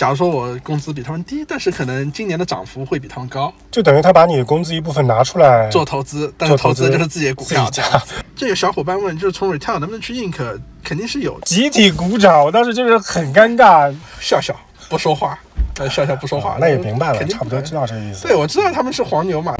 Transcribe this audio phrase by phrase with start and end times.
[0.00, 8.14] 假如说我工资比他们低，但是可能今年的涨幅会比他们高，就等于他把你的工资一部分拿出来做投资，但是投做投资资就是自己的股票这样子。
[8.34, 11.44] 这有小伙伴问，就是从 retail 能不能去 ink，肯定是有的。
[11.44, 13.94] 集体鼓掌，我当时就是很尴尬。
[14.18, 14.56] 笑笑
[14.88, 15.38] 不说话，
[15.78, 18.26] 呃，笑笑不说话，那也明白了，差不多知道这个意思。
[18.26, 19.54] 对，我知道他们是黄牛嘛。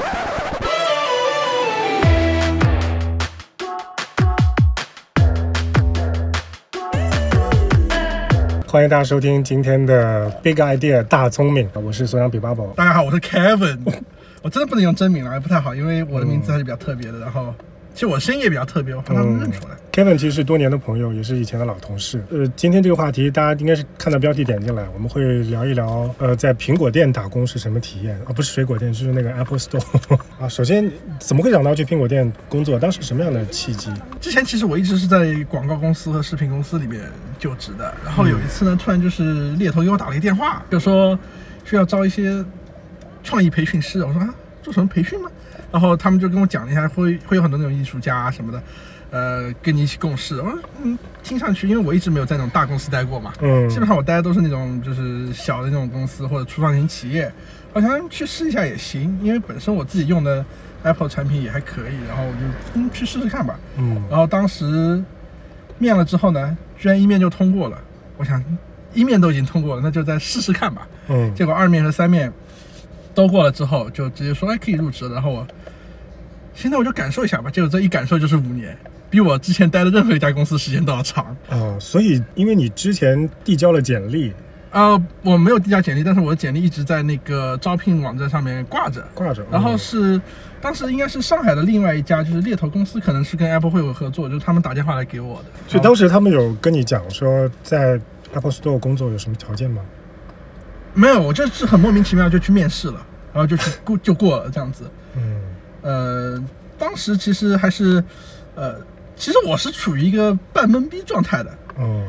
[8.71, 12.67] 欢迎大家收听今天的 Big Idea 大聪明，我是孙杨比巴宝。
[12.67, 13.77] 大家好，我是 Kevin，
[14.41, 17.19] 我真的不能用真名了，不太好，因为我的名字还是比较特别的。
[17.19, 17.53] 然后，
[17.93, 19.75] 其实我声音也比较特别，我怕他们认出来。
[19.91, 22.23] Kevin 其实是多年的朋友，也是以前的老同事。
[22.31, 28.31] 呃，今天这个话题大家应该是看到标题点进来，我们会聊一聊，呃，在苹果店打工是什么体验啊？
[28.33, 29.83] 不是水果店，就是那个 Apple Store
[30.39, 30.47] 啊。
[30.47, 32.79] 首先，怎么会想到去苹果店工作？
[32.79, 33.91] 当时什么样的契机？
[34.21, 37.01] 之前其实我一直是在广告公司和视频公司里面
[37.37, 41.19] 就职的，然后有一次呢，突然就是猎头给我打了一个电话，就说
[41.65, 42.43] 需要招一些
[43.21, 43.99] 创意培训师。
[44.05, 45.29] 我说啊，做什么培训吗？
[45.71, 48.61] 然后他们就跟我讲了一下，会会有很多那种艺术家啊什么的，
[49.09, 50.41] 呃，跟你一起共事。
[50.41, 57.31] 我说嗯，听上去，因为我一直没有在那种大公司待过嘛，嗯基本上我待的都是那种就是小的那种公司或者初创型企业，
[57.73, 60.43] 我想去试一下也行，因为本身我自己用的
[60.83, 63.57] Apple 产品也还可以，然后我就嗯去试试看吧。
[63.77, 65.01] 嗯然后当时
[65.77, 67.77] 面了之后呢，居然一面就通过了。
[68.17, 68.43] 我想
[68.93, 70.87] 一面都已经通过了，那就再试试看吧。
[71.07, 72.31] 嗯结果二面和三面
[73.13, 75.07] 都过了之后，就直接说哎可以入职。
[75.09, 75.47] 然后我
[76.53, 78.77] 现在我就感受一下吧，结果这一感受就是五年，
[79.09, 81.35] 比我之前待的任何一家公司时间都要长。
[81.49, 84.33] 啊，所以因为你之前递交了简历，
[84.71, 89.01] 呃，我没有递交简历，但是我的简历一直在那个招聘网站上面挂着。
[89.13, 90.21] 挂着，然后嗯是
[90.61, 95.45] 当时应该是上海的另外一家，就是猎头公司，可能是跟 Apple 会有合作，就是他们打电话来给我的。
[95.67, 97.99] 所以当时他们有跟你讲说在
[98.33, 99.81] Apple Store 工作有什么条件吗？
[100.93, 104.83] 没有，我就是很莫名其妙就去面试了，然后就去过 就过了这样子。
[105.15, 105.41] 嗯。
[105.81, 106.43] 呃，
[106.77, 108.03] 当时其实还是，
[108.53, 108.75] 呃，
[109.15, 112.03] 其实我是处于一个半懵逼状态的，哦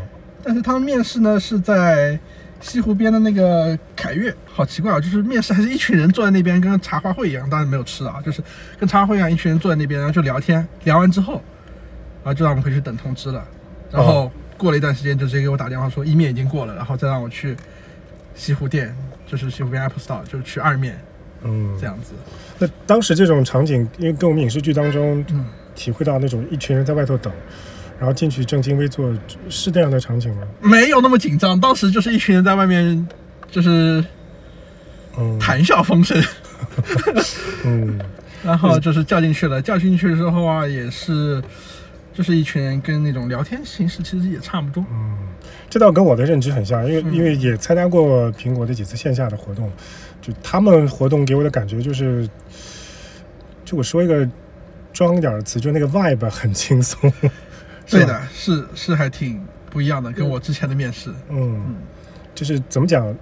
[0.44, 2.18] 但是他们面试呢是在
[2.60, 8.42] 西湖边的那个凯悦，好奇怪啊，就是面试还是一群人坐在那边跟茶话会一样，当然没有吃啊，就是
[8.78, 11.34] 跟茶话会一样，一群人坐在那边，然后就聊天，聊完之后，
[12.22, 13.42] 然后就让我们回去等通知了，
[13.90, 17.56] 然后过了一段时间就直接给我打电话说一面已经过了，然后再让我去
[18.34, 18.94] 西湖店，
[19.26, 20.98] 就是西湖边 Apple Store，就是去二面
[21.42, 22.12] 嗯，这样子。
[22.58, 25.44] 那当时这种场景，因为跟我们影视剧当中嗯
[25.74, 27.32] 体会到那种一群人在外头等，
[27.98, 29.12] 然后进去正襟危坐，
[29.48, 30.46] 是这样的场景吗？
[30.60, 33.08] 没有那么紧张，当时就是一群人在外面，
[33.50, 34.04] 就是
[35.18, 36.22] 嗯谈笑风生，
[37.64, 37.98] 嗯
[38.44, 39.60] 然后就是叫进去了。
[39.62, 41.42] 叫进去之后啊，也是
[42.12, 44.84] 就是一群人跟那种聊天形式其实也差不多。
[44.90, 45.16] 嗯，
[45.70, 49.70] 这倒跟我的认知很像，因为、嗯因为也参加过苹果的几次线下的活动，
[50.20, 52.28] 就他们活动给我的感觉就是，
[53.64, 54.28] 就我说一个
[54.92, 57.10] 装一点的词，就那个 vibe 很轻松。
[57.88, 61.10] 对的，是是还挺不一样的，跟我之前的面试。
[61.30, 61.74] 嗯，
[62.34, 63.14] 就是怎么讲，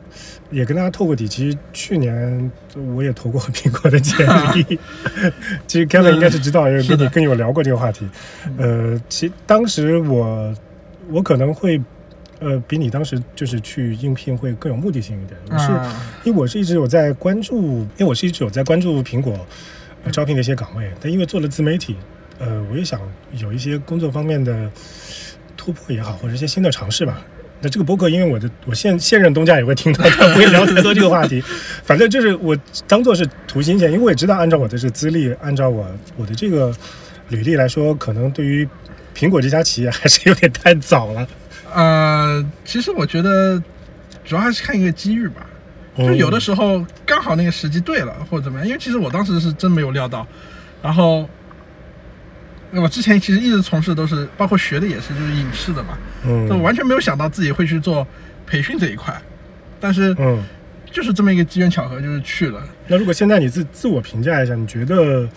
[0.51, 1.29] 也跟大家透个底。
[1.29, 2.51] 其实去年
[2.95, 4.79] 我也投过苹果的简历，
[5.67, 8.09] 其实 Kevin 应该是知道，因为跟你跟你有聊过这个话题。
[8.59, 10.55] 呃，其当时我
[11.09, 11.81] 我可能会。
[12.41, 15.39] 呃，比你当时就是去应聘会更有目的性一点。
[15.51, 19.47] 我是、啊因为我是一直有在关注，因为我是一直有在关注苹果、
[20.05, 21.97] 呃、招聘的一些岗位，但因为做了自媒体，
[22.39, 23.01] 呃，我也想
[23.37, 24.71] 有一些工作方面的
[25.57, 27.23] 突破也好，或者一些新的尝试吧。
[27.63, 31.43] 那这个播客，因为我的我现现任东家也会听到，他不会聊太多这个话题。
[31.85, 32.57] 反正就是我
[32.89, 35.87] 当做是图新鲜，因为我也知道，按照我的这个资历，按照我
[36.17, 36.75] 我的这个
[37.29, 38.67] 履历来说，可能对于
[39.15, 41.29] 苹果这家企业还是有点太早了。
[41.75, 43.63] 呃，其实我觉得
[44.25, 45.47] 主要还是看一个机遇吧。
[45.99, 48.67] 就有的时候刚好那个时机对了，或者怎么样。
[48.67, 50.27] 因为其实我当时是真没有料到，
[50.81, 51.29] 然后
[52.73, 58.07] 我之前其实一直从事都是，包括学的也是就是影视的嘛，就嗯完全没有想到自己会去做
[58.47, 59.15] 培训这一块。
[59.79, 60.43] 但是嗯，
[60.91, 62.63] 就是这么一个机缘巧合，就是去了。
[62.87, 65.29] 那如果现在你自自我评价一下，你觉得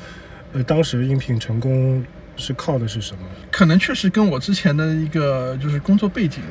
[0.53, 3.19] 呃当时应聘成功是靠的是什么？
[3.51, 6.41] 可能确实跟我之前的一个就是工作背景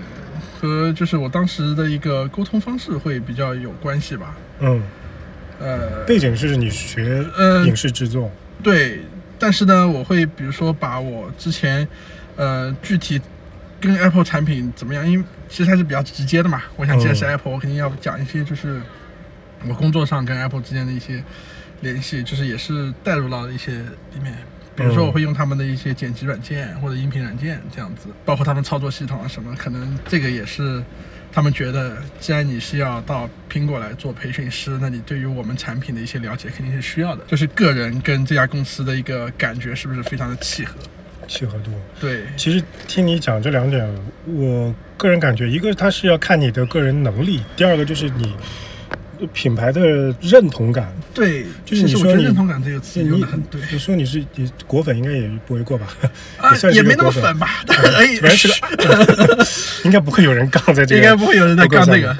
[0.61, 4.37] 和就是我当时的一个沟通方式会比较有关系吧。
[4.61, 4.82] 嗯，
[5.58, 8.31] 呃，背景是你学呃影视制作，
[8.62, 9.00] 对，
[9.38, 11.87] 但是呢，我会比如说把我之前，
[12.37, 13.20] 呃，具体
[13.81, 16.62] 跟 Apple 产品怎么样，因为其实还是比较直接的嘛。
[16.76, 18.81] 我想既然是嗯 Apple，、我肯定要讲一些就是
[19.69, 21.25] 我工作上跟 Apple 之间的一些
[21.81, 24.32] 联系，就是也是带入到一些里面。
[24.75, 30.83] 比如说，嗯我会用他们的一些剪辑软件或者音频软件这样子，包括他们操作系统啊什么，可能这个也是
[31.33, 40.75] 他们觉得，既然你是要到苹果来做培训师，那你对于我们产品的一些了解肯定是需要的，就是个人跟这家公司的一个感觉是不是非常的契合？
[41.29, 41.71] 契合度。
[42.01, 43.89] 对，其实听你讲这两点，
[44.27, 48.35] 我个人感觉，一个它是要看你的个人能力，第二个就是你
[49.29, 50.93] 品牌的认同感。
[51.15, 55.87] 对，就是其实我觉得你说你认同感这个词用的很对你说你是你果粉，应该也不为过吧？
[56.39, 59.47] 啊 也，没那么粉粉吧，但哎，反正是个，
[59.85, 62.17] 应该不会有人杠在这个，应该不会有人在杠这个。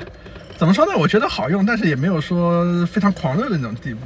[0.57, 0.93] 怎么说呢？
[0.97, 4.01] 我觉得好用，但是也没有说非常狂热的那种地步。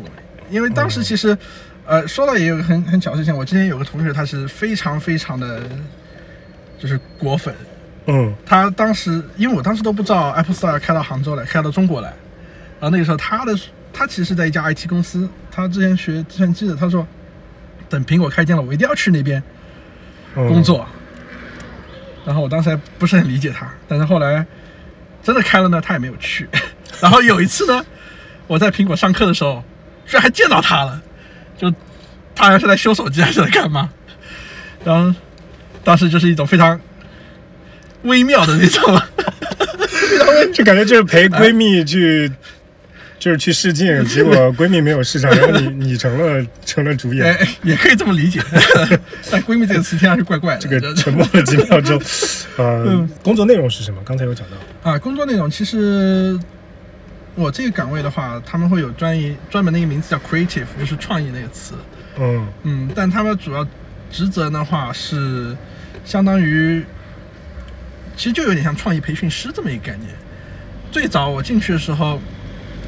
[0.50, 1.36] 因为当时其实，
[1.84, 5.60] 呃，说到也有个很很巧的事情，我之前有个同学，他是非常非常的，
[6.78, 7.54] 就是果粉。
[8.06, 12.14] 嗯他当时，因为我当时都不知道 Apple Store 要开到杭州来，开到中国来。
[12.86, 13.52] 然后那个时候，他的
[13.92, 16.76] 他其实是在一家 IT 公司，他之前学计算机的。
[16.76, 17.04] 他说，
[17.88, 19.42] 等苹果开店了，我一定要去那边
[20.36, 20.86] 嗯，工作。
[22.24, 24.46] 然后我当时还不是很理解他，但是后来
[25.20, 26.48] 真的开了呢，他也没有去。
[27.02, 27.84] 然后有一次呢，
[28.46, 29.64] 我在苹果上课的时候，
[30.06, 31.02] 居然还见到他了，
[31.58, 31.68] 就
[32.36, 33.90] 他好像是在修手机还是在干嘛。
[34.84, 35.12] 然后
[35.82, 36.80] 当时就是一种非常
[38.02, 39.02] 微妙的那种，
[40.54, 42.30] 就感觉就是陪闺蜜去，
[43.26, 48.40] 就是去试镜，结果 闺蜜没有试上，然后你你成了成了主演，哎，也可以这么理解。
[49.32, 50.60] 但闺蜜这个词听上去怪怪的。
[50.60, 52.00] 这个沉默了几秒钟。
[52.56, 54.00] 呃， 嗯工作内容是什么？
[54.04, 54.88] 刚才有讲到。
[54.92, 56.38] 啊，工作内容其实
[57.34, 61.74] 我这个岗位的话，他们会有专业专门的一个名字叫 creative，就是创意那个词。
[62.20, 63.66] 嗯嗯，但他们主要
[64.08, 65.56] 职责的话是
[66.04, 66.84] 相当于，
[68.16, 70.08] 其实就有点像创意培训师这么一个概念。
[70.92, 72.20] 最早我进去的时候，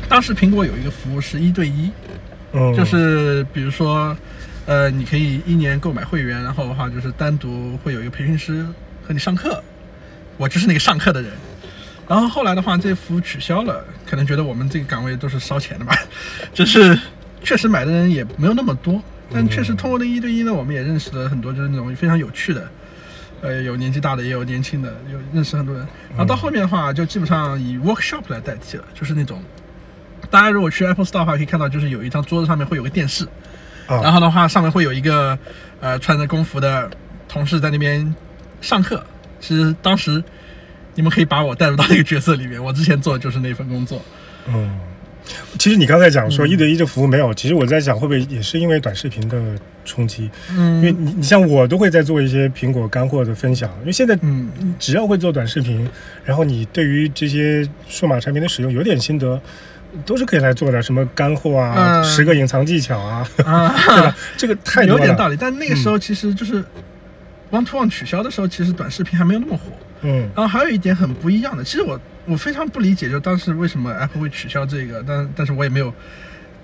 [0.08, 1.90] 当时苹果有一个服务是一对一，
[2.52, 4.16] 嗯，就是比如说，
[4.66, 8.66] 呃，你可以一年购买会员，然后的话就是单独会有一个培训师
[9.06, 9.62] 和你上课，
[10.38, 11.30] 我就是那个上课的人。
[12.08, 15.94] 然后后来的话，这服务取消了，可能觉得我们这个岗位都是烧钱的吧，
[16.54, 16.98] 就是
[17.44, 22.66] 确实买的人也没有那么多，但确实通过那一对一呢，我们也认识了很多就是那种非常有趣的，
[23.42, 25.86] 呃，有年纪大的，也有年轻的，有认识很多人。
[26.08, 29.42] 然后到后面的话，就基本上以 workshop 来代替了，就是那种。
[30.30, 33.24] 大家如果去 Apple Store 的话，可以看到，就是有一张桌子上面会有个电视，
[33.86, 35.38] 啊，然后的话，上面会有一个
[35.80, 36.90] 呃穿着工服的
[37.28, 38.14] 同事在那边
[38.60, 39.04] 上课。
[39.40, 40.22] 其实当时
[40.94, 44.02] 你们可以把我带入到那个角色里面，我之前做的就是那份工作。
[44.48, 44.78] 嗯，
[45.58, 49.38] 其实你刚才讲说嗯一对一的服务没有，其实我在想会不会也是因为短视频的
[49.84, 50.28] 冲击？
[50.50, 55.88] 嗯因为嗯你你像我都会在做一些苹果干货的分享，因为现在嗯，只要会做短视频，
[56.24, 59.40] 然后你对于这些数码产品的使用有点心得，
[60.04, 64.16] 都是可以来做的，什么干货啊，嗯十个隐藏技巧啊，啊， 对吧？
[64.36, 65.36] 这个太有点道理。
[65.36, 66.64] 但那个时候其实就是
[67.50, 69.64] One to One 取消的时候，其实短视频还没有那么火。
[70.02, 75.92] 嗯然后还有一点很不一样的，其实我我非常不理解，就当时为什么 Apple 会取消这个，但但是我也没有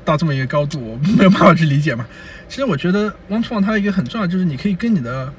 [0.04, 2.06] 到这么一个高度，我没有办法去理解嘛。
[2.48, 5.32] 其实我觉得 One to One 它有一个很重要，就是你可以跟你的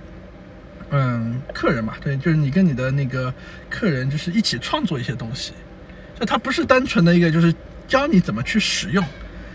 [0.90, 3.34] 嗯客人嘛，对，就是你跟你的那个
[3.70, 5.54] 客人就是一起创作一些东西，
[6.20, 7.54] 就它不是单纯的一个就是
[7.88, 9.04] 教你怎么去使用，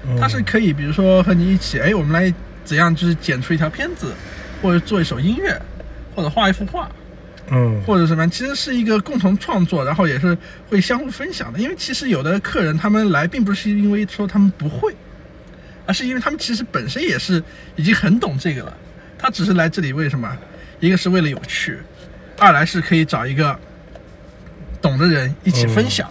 [0.06, 2.32] 嗯它是可以比如说和你一起，哎，我们来
[2.64, 4.12] 怎样就是剪出一条片子，
[4.62, 5.60] 或者做一首音乐，
[6.14, 6.90] 或者画一幅画。
[7.52, 10.38] 嗯或者什么，其实是一个共同创作，然后也是
[10.68, 11.58] 会相互分享的。
[11.58, 14.94] 因为其实有的客人他们来，并不是因为说他们不会，
[15.84, 17.42] 而是因为他们其实本身也是
[17.75, 18.72] 已经很懂这个了。
[19.18, 20.32] 他只是来这里为什么？
[20.78, 21.76] 一个是为了有趣，
[22.38, 23.58] 二来是可以找一个
[24.80, 26.08] 懂的人一起分享。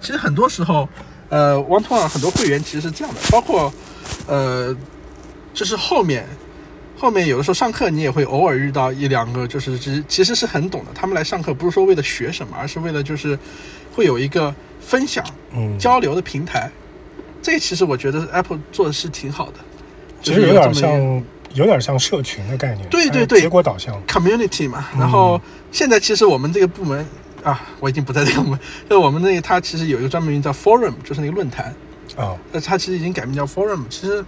[0.00, 0.88] 其实很多时候，
[1.30, 3.72] 呃，One to One 很多会员其实是这样的，包括
[4.26, 4.76] 呃，
[5.54, 6.26] 就是后面
[6.98, 10.90] 后面有的时候上课你也会偶尔遇到一两个，就是其其实是很懂的。
[10.94, 13.38] 他们来上课不是说为了学什么，而是为了就是
[13.94, 16.70] 会有一个分享嗯，交流的平台。
[17.40, 19.54] 这其实我觉得 Apple 做的是挺好的，
[20.22, 24.86] 其实有点像有点像社群的概念，对对对结果导向，community 嘛。
[24.92, 25.40] 嗯然后
[25.72, 27.06] 现在其实我们这个部门
[27.42, 31.74] 啊，我已经不在这个部门， 就是我们那个它其实有一个专门名叫 Forum，就是那个论坛。
[32.16, 33.82] 啊，那它其实已经改名叫 Forum。
[33.88, 34.24] 其实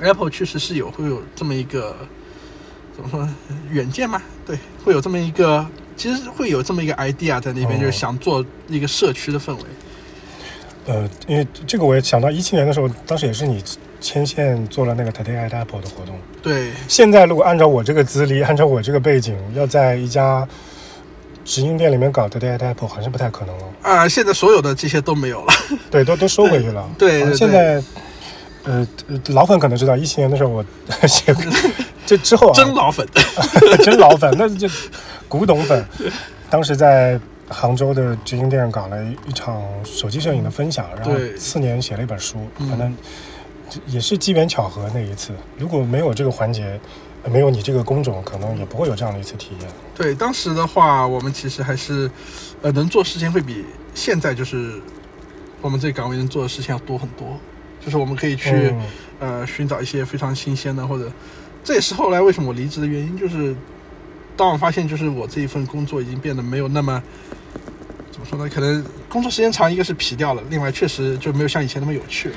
[0.00, 1.96] Apple 确实是有会有这么一个
[2.94, 3.34] 怎么说呢
[3.70, 4.20] 远见嘛？
[4.44, 5.64] 对，会有这么一个，
[5.96, 9.62] 其实会有这么一个 idea 在那边，哦就是想做一个社区的氛围。
[10.86, 13.62] 呃，因为这个我也想到一七年的时候，当时也是你
[14.00, 16.18] 牵线做了那个 Today at Apple 的活动。
[16.42, 20.48] 对，现在如果按照我这个资历，按照我这个背景，要在一家
[21.48, 23.64] 直营店里面搞 Today at Apple，好像不太可能了。
[23.80, 25.54] 啊、现在所有的这些都没有了。
[25.90, 26.86] 对，都都收回去了。
[26.98, 27.82] 对对对啊现在，
[28.64, 30.62] 呃，呃老粉可能知道，一七年的时候我
[31.08, 31.42] 写过，
[32.04, 33.06] 这之后啊，真老粉，
[33.82, 34.68] 真老粉，那就
[35.26, 35.82] 古董粉。
[36.50, 42.94] 当时在杭州的直营店搞了一场手机摄影的分享，然后对次年写了一本书，嗯反正
[43.86, 45.32] 也是机缘巧合那一次。
[45.56, 46.78] 如果没有这个环节，呃
[47.28, 49.70] 没有你这个工种，可能也不会有这样的一次体验。
[49.94, 52.10] 对，当时的话，我们其实还是，
[52.62, 54.80] 呃，能做事情会比现在就是
[55.60, 57.38] 我们这个岗位能做的事情要多很多。
[57.80, 58.82] 就是我们可以去、嗯
[59.20, 61.10] 呃寻找一些非常新鲜的，或者
[61.64, 63.54] 这也是后来为什么我离职的原因，就是
[64.36, 67.02] 当我发现就是我这一份工作已经变得没有那么
[68.12, 68.48] 怎么说呢？
[68.52, 72.36] 可能工作时间长，一个是疲掉了，另外确实就没有像以前那么有趣了。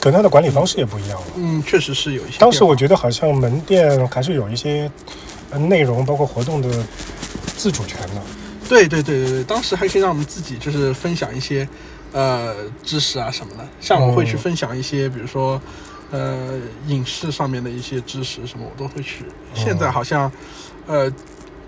[0.00, 1.26] 可能它的管理方式也不一样了。
[1.36, 2.38] 嗯，确实是有一些。
[2.38, 4.90] 当时我觉得好像门店还是有一些
[5.50, 6.68] 呃内容，包括活动的
[7.56, 8.22] 自主权的。
[8.68, 11.66] 对对对对对，当时还可以让我们自己就是分享一些
[12.12, 15.60] 呃知识啊什么的，像我会去哦分享一些，比如说
[16.10, 19.24] 呃影视上面的一些知识什么，我都会去。
[19.54, 20.30] 现在好像
[20.86, 21.10] 呃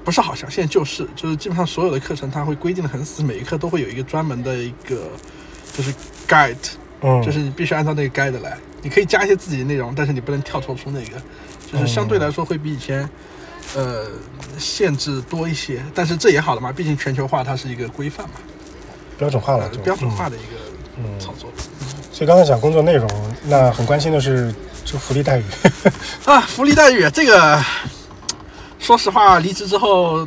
[0.05, 5.09] 不是好像，现在就是就是基本上所有的课程它会规定的很死，每一课都会有一个专门的一个
[5.73, 5.91] 就是
[6.29, 6.57] guide，
[7.03, 8.57] 嗯，就是你必须按照那个 guide 来。
[8.83, 11.21] 你可以加一些自己的内容，但是你不能跳脱出那个，
[11.71, 13.09] 就是相对来说会比以前。
[13.77, 14.05] 呃，
[14.59, 18.35] 限制多一些，但是这也好了嘛，毕竟全球化它是一个规范嘛，
[19.17, 20.57] 标准化了标准化嗯的一个
[20.97, 21.49] 嗯操作。
[22.11, 23.09] 所以刚才讲工作内容，
[23.45, 24.53] 那很关心的是
[24.85, 25.45] 这个福利待遇。
[26.27, 27.65] 啊，福利待遇这个，
[28.81, 30.27] 说实话，离职之后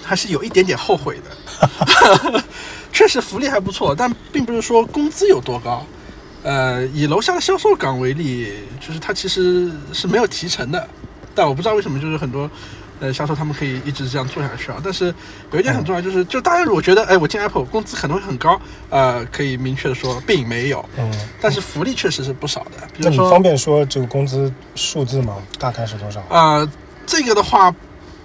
[0.00, 2.44] 还是有一点点后悔的。
[2.92, 5.84] 确实福利还不错，但并不是说工资有多高。
[6.44, 10.86] 呃，以楼下的销售岗为例，就是它其实是没有提成的，
[11.34, 12.48] 但我不知道为什么，就是很多
[13.00, 14.78] 呃销售他们可以一直这样做下去啊。
[14.84, 15.12] 但是
[15.52, 18.60] 有一点很重要，就是就大家如果觉得，哎，我进 Apple 工资可能会很高，
[18.90, 20.86] 呃，可以明确的说，并没有。
[20.98, 21.10] 嗯，
[21.40, 25.38] 但是福利确实是不少的，比那你如说方便说这个工资数字吗？
[25.58, 26.22] 大概是多少？
[26.28, 26.70] 呃，
[27.06, 27.74] 这个的话，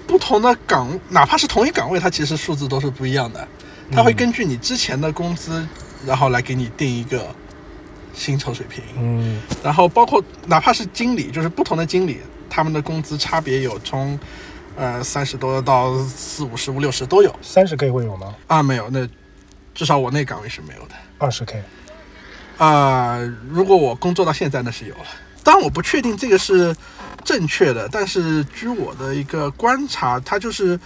[0.05, 3.47] 不同的岗，哪怕是同一岗位，它其实数字都是不一样的。
[3.91, 5.65] 它会根据你之前的工资，
[6.05, 7.33] 然后来给你定一个
[8.19, 8.83] 薪酬水平。
[8.97, 14.19] 嗯然后包括哪怕是经理，就是不同的经理，他们的工资差别有从
[14.75, 18.35] 呃三十多到四五十、五六十都有三十 K 会有吗？
[18.47, 19.07] 啊，没有，那
[19.73, 20.95] 至少我那岗位是没有的。
[21.17, 21.63] 二十 K？
[22.57, 23.17] 啊、
[23.49, 25.05] 如果我工作到现在，那是有了。
[25.41, 26.75] 当然，我不确定这个是
[27.23, 30.77] 正确的，但是据我的一个观察，它就是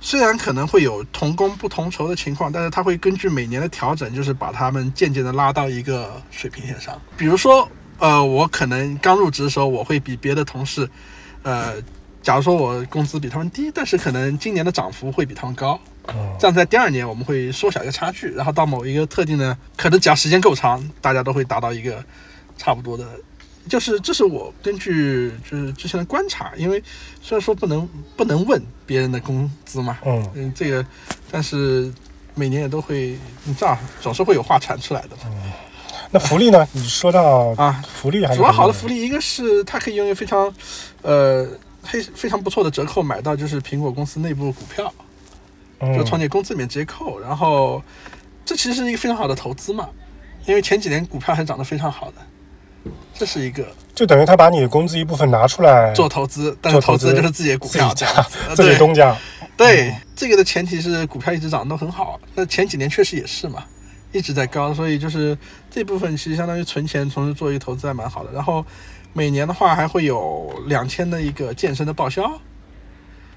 [0.00, 7.00] 虽然可能会有同工不同酬的情况，但是它会根据每年的调整，就是把他们渐渐的拉到一个水平线上。
[7.16, 10.88] 比如说，呃，我可能刚入职的时候，我会比别的同事，
[11.42, 11.74] 呃，
[12.22, 15.78] 假如说我工资比他们低，但是可能今年的涨幅会比他们高。
[16.08, 22.02] 嗯这样在第二年我们会缩小一个差距，然后到某一个特定的，可能只要时间够长，大家都会达到一个
[22.56, 23.06] 差不多的。
[23.70, 26.82] 就是这是我根据就是之前的观察，因为
[27.22, 30.84] 虽然说不能不能问别人的工资嘛，嗯嗯，这个，
[31.30, 31.90] 但是
[32.34, 35.32] 每年也都会，你知道总是会有话传出来的嘛。
[36.10, 36.66] 那福利呢？
[36.72, 40.52] 你说到啊，福利还是主要好的福利，一个是它可以用一个非常，
[41.02, 41.48] 呃，
[41.84, 44.92] 非非常不错的折扣买到就是苹果公司内部股票，
[45.78, 47.80] 嗯就从你工资里面直接扣，然后
[48.44, 49.88] 这其实是一个非常好的投资嘛，
[50.46, 52.16] 因为前几年股票还涨得非常好的，
[53.14, 57.92] 这是一个就等于他把你的工资一部分拿出来做投资，但投资就是自己的股票
[58.54, 59.16] 自己 东家。
[59.56, 63.62] 对，这个的前提是股票一直涨得都很好，那前几年确实也是嘛，
[64.10, 65.36] 一直在高，所以就是
[65.70, 68.32] 这部分其实相当于存钱，同时做一个投资还蛮好的。
[68.32, 68.64] 然后
[69.12, 72.40] 每年的话还会有两千的一个健身的报销，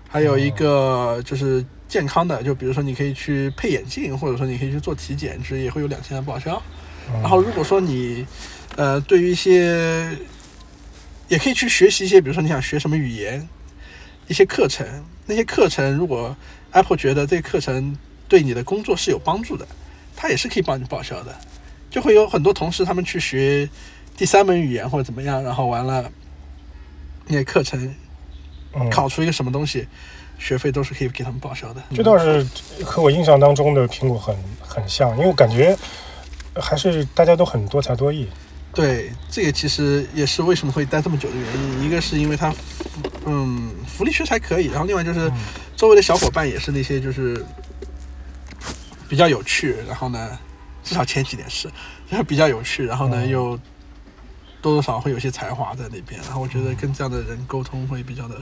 [0.07, 6.61] 还有一个就是健康的，就比如说你可以去配眼镜，或者说你可以去做体检，其实也会有两千的报销。
[7.21, 8.25] 然后如果说你
[8.75, 10.17] 呃对于一些
[11.27, 13.47] 也可以去学习一些，比如说你想学什么语言，
[14.27, 14.85] 一些课程，
[15.25, 16.35] 那些课程如果
[16.71, 19.67] Apple 觉得这个课程对你的工作是有帮助的，
[20.15, 21.35] 它也是可以帮你报销的。
[21.89, 23.69] 就会有很多同事他们去学
[24.17, 26.11] 第三门语言或者怎么样，然后完了
[27.27, 27.93] 那些课程
[28.73, 29.87] 嗯考出一个什么东西，
[30.39, 31.83] 学费都是可以给他们报销的。
[31.95, 32.43] 这倒是
[32.83, 35.77] 和我印象当中的苹果很很像，因为我感觉
[36.55, 38.27] 还是大家都很多才多艺。
[38.73, 41.85] 对，这个其实也是为什么会待这么久的原因。
[41.85, 42.51] 一个是因为它，
[43.25, 45.31] 嗯，福利确实还可以，然后另外就是
[45.75, 47.45] 周围的小伙伴也是那些就是
[49.07, 50.39] 比较有趣，然后呢，
[50.83, 51.69] 至少前几年是，
[52.09, 53.55] 就是比较有趣，然后呢嗯又
[54.59, 58.35] 多多少少会有些才华在那边，然后我觉得跟这样的人沟通会比较的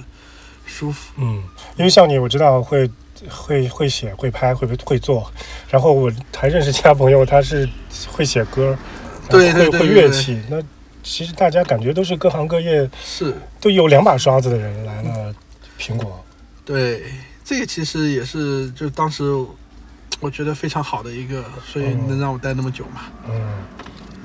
[0.65, 1.12] 舒服。
[1.18, 1.44] 嗯，
[1.75, 2.89] 因为像你，我知道会
[3.29, 5.31] 会会写、会拍、会会做，
[5.69, 7.67] 然后我还认识其他朋友，他是
[8.11, 8.77] 会写歌，
[9.29, 10.41] 对对会乐器。
[10.49, 10.61] 那
[11.03, 15.33] 其实大家感觉都是各行各业是，都有两把刷子的人来了
[15.79, 16.23] 苹果。
[16.63, 17.03] 对，
[17.43, 19.23] 这个其实也是，就当时
[20.19, 23.01] 我觉得非常好的一个，所以嗯能让我待那么久嘛。
[23.27, 23.41] 嗯，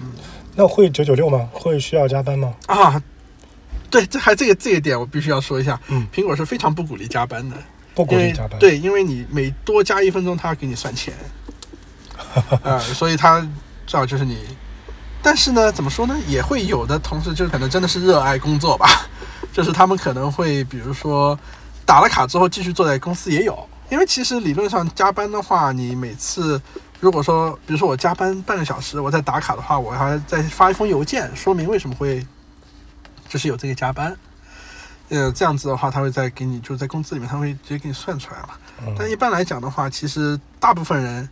[0.00, 0.12] 嗯
[0.54, 1.48] 那会九九六吗？
[1.52, 2.54] 会需要加班吗？
[2.66, 3.02] 啊，
[3.90, 7.56] 对，这还这个这一点我必须要说一下，嗯，苹果是非常不鼓励加班的，
[7.96, 11.14] 不鼓因为励加班。，对，因为你每多加一分钟，他要给你算钱，
[12.62, 13.40] 啊、所以他
[13.86, 14.38] 最好就是你。
[15.22, 16.16] 但是呢，怎么说呢？
[16.28, 18.86] 也会有的同事就可能真的是热爱工作吧，
[19.52, 21.36] 就是他们可能会比如说
[21.84, 26.60] 打了卡之后继续坐在公司也有，因为其实理论上加班的话，你每次
[27.00, 32.24] 如果说比如说我加班半个小时，我在打卡的话，我还再发一封邮件说明为什么会
[33.28, 34.16] 就是有这个加班。
[35.08, 38.50] 呃，这样子的话，他会再给你，就是在工资里面，他会直接给你算出来嘛。
[38.98, 41.28] 但嗯一般来讲的话，其实大部分人，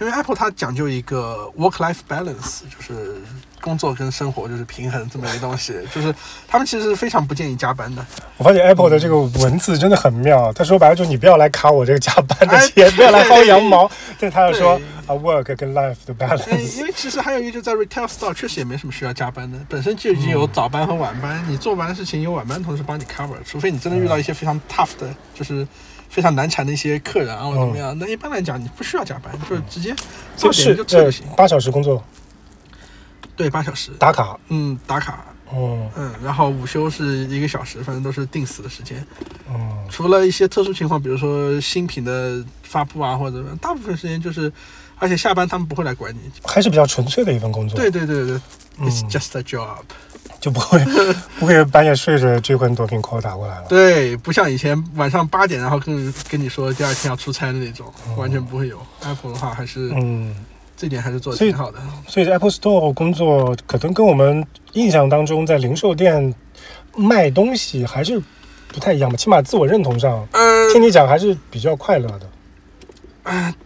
[0.00, 3.14] 因为 Apple 它讲究一个 work-life balance，就是
[3.60, 6.12] 工作跟生活就是平衡这么一个东西，就是
[6.48, 8.04] 他们其实是非常不建议加班的。
[8.36, 10.52] 我发现 Apple 的这个文字真的很妙。
[10.52, 13.88] 他说白了，就是你不要来卡我这个加班的哎钱， 不要来薅羊毛。
[14.18, 16.76] 但他要说，work 跟 life 的 balance。
[16.76, 25.66] 因为其实还有一个，就在 retail store 确实也没什么需要加班的，本身就已经有早班和晚班，你做完的事情有晚班同事帮你 cover，除非你真的遇到一些非常 tough 的，就是
[26.14, 29.90] 非常难缠的一些客人啊或者怎么样，那一般来讲你不需要加班，就是直接
[30.38, 31.26] 到点是这就撤就行。
[31.36, 32.00] 八小时工作
[33.34, 34.38] 对，八小时，打卡。
[34.48, 39.04] 嗯，打卡，哦嗯，然后午休是一个小时，反正都是定死的时间。
[39.50, 44.52] 嗯除了一些特殊情况，比如说新品的发布啊，或者大部分时间就是，
[45.00, 46.20] 而且下班他们不会来管你。
[46.44, 47.76] 还是比较纯粹的一份工作。
[47.76, 48.40] 对对对对
[48.78, 49.82] 嗯，It's just a job。
[50.44, 50.78] 就不会
[51.38, 53.64] 不会半夜睡着追魂夺命 call 打过来了。
[53.66, 58.78] 对，不像以前晚上八点，然后跟跟你说第二天要出差的那种，哦完全不会有。
[59.02, 60.36] Apple 的话还是、嗯，
[60.76, 61.78] 这点还是做的所以挺好的。
[62.06, 66.34] 所以 Apple Store 工作可能跟我们印象当中在零售店
[66.94, 68.20] 卖东西还是
[68.68, 72.28] 不太一样吧，起码自我认同上，嗯，听你讲还是比较快乐的。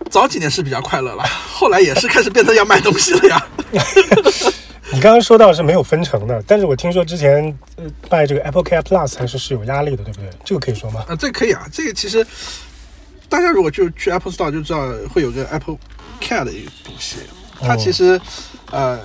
[0.08, 3.46] 早几年是比较快乐了，后来也是开始变成要卖东西了呀。
[4.92, 10.30] 你刚刚说到是没有分成的，但是我听说之前呃卖这个 Apple Care Plus 还是是有压力的，对不对？
[10.44, 11.04] 这个可以说吗？
[11.08, 12.26] 啊，这个可以啊，这个其实
[13.28, 15.76] 大家如果就去 Apple Store 就知道会有个 Apple
[16.20, 17.18] Care 的一个东西，
[17.60, 18.18] 它哦其实、
[18.70, 18.98] 呃，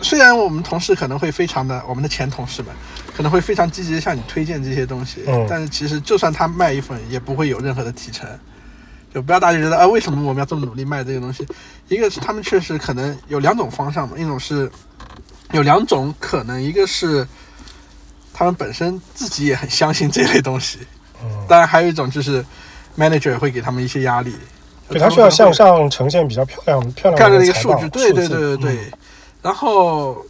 [0.00, 2.72] 虽然我们同事可能会非常的，我们的前同事们
[3.16, 8.28] 可能会非常积极的向你推荐这些东西，嗯但是其实就算他卖一份，也不会有任何的提成。
[9.18, 11.44] 就不要大家觉得啊，为什么我们要这么努力卖这个东西？
[11.88, 14.70] 一个是他们确实可能有两种方向嘛，一种是
[15.50, 17.26] 有两种可能，一个是
[18.32, 20.78] 他们本身自己也很相信这类东西，
[21.20, 22.44] 嗯，当然还有一种就是
[22.96, 24.36] manager 也会给他们一些压力，
[24.88, 28.74] 对，他需要向上呈现比较漂亮漂亮漂亮的一个数据，对对对对对。
[28.92, 28.98] 嗯
[29.40, 30.26] 然后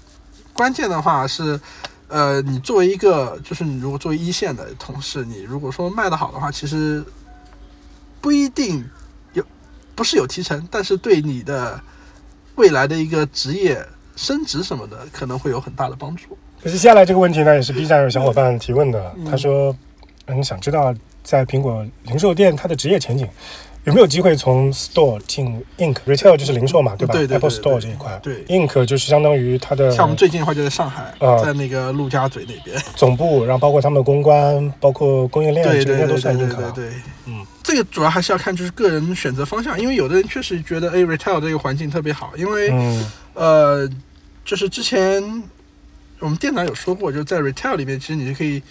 [0.52, 1.58] 关键的话是，
[2.08, 7.02] 呃，你作为一个就是你如果作为一线的同事，你如果说卖得好的话，其实
[8.20, 8.84] 不一定
[9.32, 9.44] 有
[9.94, 11.80] 不是有提成，但是对你的
[12.56, 13.84] 未来的一个职业
[14.16, 16.36] 升职什么的可能会有很大的帮助。
[16.62, 19.74] 可是接下来这个问题呢，也是 B 站有小伙伴提问的，嗯他说，
[20.26, 23.28] 嗯，想知道在苹果零售店它的职业前景
[23.84, 32.76] 有没有机会从 Store 进 Ink，Retail 就是零售嘛，对吧对对对？Apple Store 这一块，对，Ink 就是相当于它的像我们最近的话就在上海，呃在那个陆家嘴那边。
[32.96, 36.72] 总部，然后包括他们的公关，包括供应链，这应该都算对对对 Ink 了。
[36.72, 36.90] 对
[37.68, 43.90] 这个主要还是要看就是个人选择方向，因为有的人确实觉得哎 retail 这个环境特别好，因为、嗯呃，
[44.42, 45.22] 就是之前
[46.18, 48.62] 我们店长有说过，就在 retail 里面，其实你就可以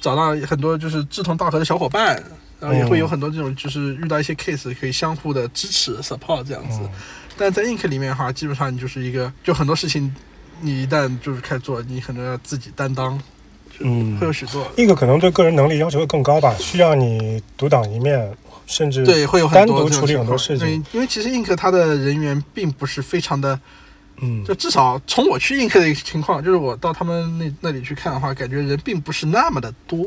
[0.00, 2.22] 找到很多就是志同道合的小伙伴，
[2.60, 6.78] 然后也会有很多这种就是遇到一些 case 可以相互的支持 support 这样子。
[6.82, 6.90] 嗯
[7.36, 10.14] 但在 ink 里面的话，基本上你就是一个，就很多事情
[10.60, 13.20] 你一旦就是开始做，你可能要自己担当，
[13.80, 14.64] 嗯会有许多。
[14.76, 18.32] ，Ink 可能对个人能力要求会更高吧，需要你独当一面，
[18.66, 20.66] 甚至对，会有很单多独处理很多事情。
[20.66, 23.58] 对，因为其实 ink 它的人员并不是非常的，
[24.20, 30.06] 嗯就至少从我去 ink 的情况，就是我到他们那那里去看的话，感觉人并不是那么的多。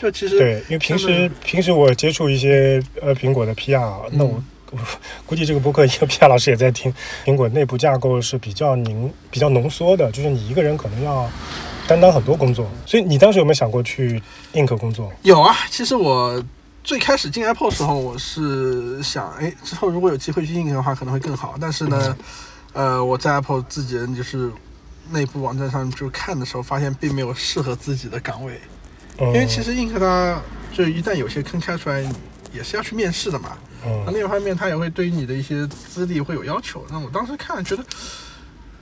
[0.00, 4.34] 就其实对，因为平时平时我接触一些呃苹果的 PR，那我。
[4.36, 4.78] 嗯我
[5.26, 11.28] 估计这个播客一个 PR 老师也在听，苹果内部架构是比较凝、比较浓缩的，就是你一个人可能要
[11.88, 12.70] 担当很多工作。
[12.86, 14.22] 所以你当时有没有想过去
[14.52, 15.12] Ink 工作？
[15.22, 16.40] 有啊，其实我
[16.82, 21.56] 最开始进 Apple 的时候，我是想，哎，之后如果有机会去 ink 的话，可能会更好。
[21.60, 22.16] 但是呢，
[22.72, 24.50] 呃，我在 Apple 自己人就是
[25.10, 28.60] 内部网站上就看的时候，发现并没有适合自己的岗位。
[29.18, 30.40] 因因为其实 ink 它
[30.72, 32.02] 就一旦有些坑开出来，
[32.52, 33.56] 也是要去面试的嘛。
[33.84, 36.84] 那嗯另一方面，它也会对于你的一些资历会有要求。
[36.90, 37.84] 那我当时看觉得，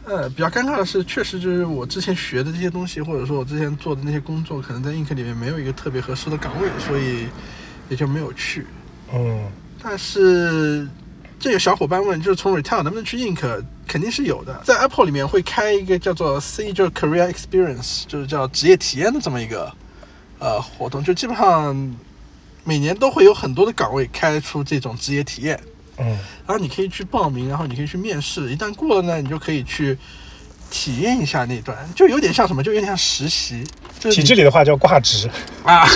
[0.05, 7.27] 呃，比较尴尬的是，确实就是我之前学的这些东西，或者说我之前做的那些工作，可能在 ink 里面没有一个特别合适的岗位，所以
[7.89, 8.67] 也就没有去。
[9.13, 9.45] 嗯。
[9.83, 10.89] 但是
[11.39, 14.61] 这有小伙伴问，就是从 retail 能不能去 ink，肯定是有的。
[14.65, 19.73] 在 Apple 里面会开一个叫做 C，就是 Career Experience，就是叫职业体验的这么一个
[20.41, 21.97] 呃活动，就基本上
[22.65, 25.59] 每年都会有很多的岗位开出这种职业体验，
[25.99, 26.07] 嗯。
[26.45, 29.97] 然后你可以去报名，然后你可以去面试，一旦过了呢，你就可以去
[30.71, 35.29] 体验一下那段，就有点像什么，就有点像实习，就是体制里的话叫挂职，
[35.65, 35.87] 啊，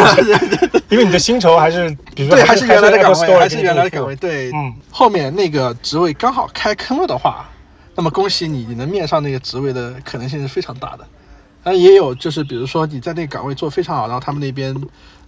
[0.88, 4.16] 因为你的薪酬还是，比如说对，还是原来的岗位还是原来的岗位。
[4.16, 7.48] 对，嗯，后面那个职位刚好开坑了的话，
[7.94, 11.06] 那么恭喜你，你能面上那个职位的可能性是非常大的。
[11.64, 14.74] 那也有就是比如说你在那个岗位做非常好，然后他们那边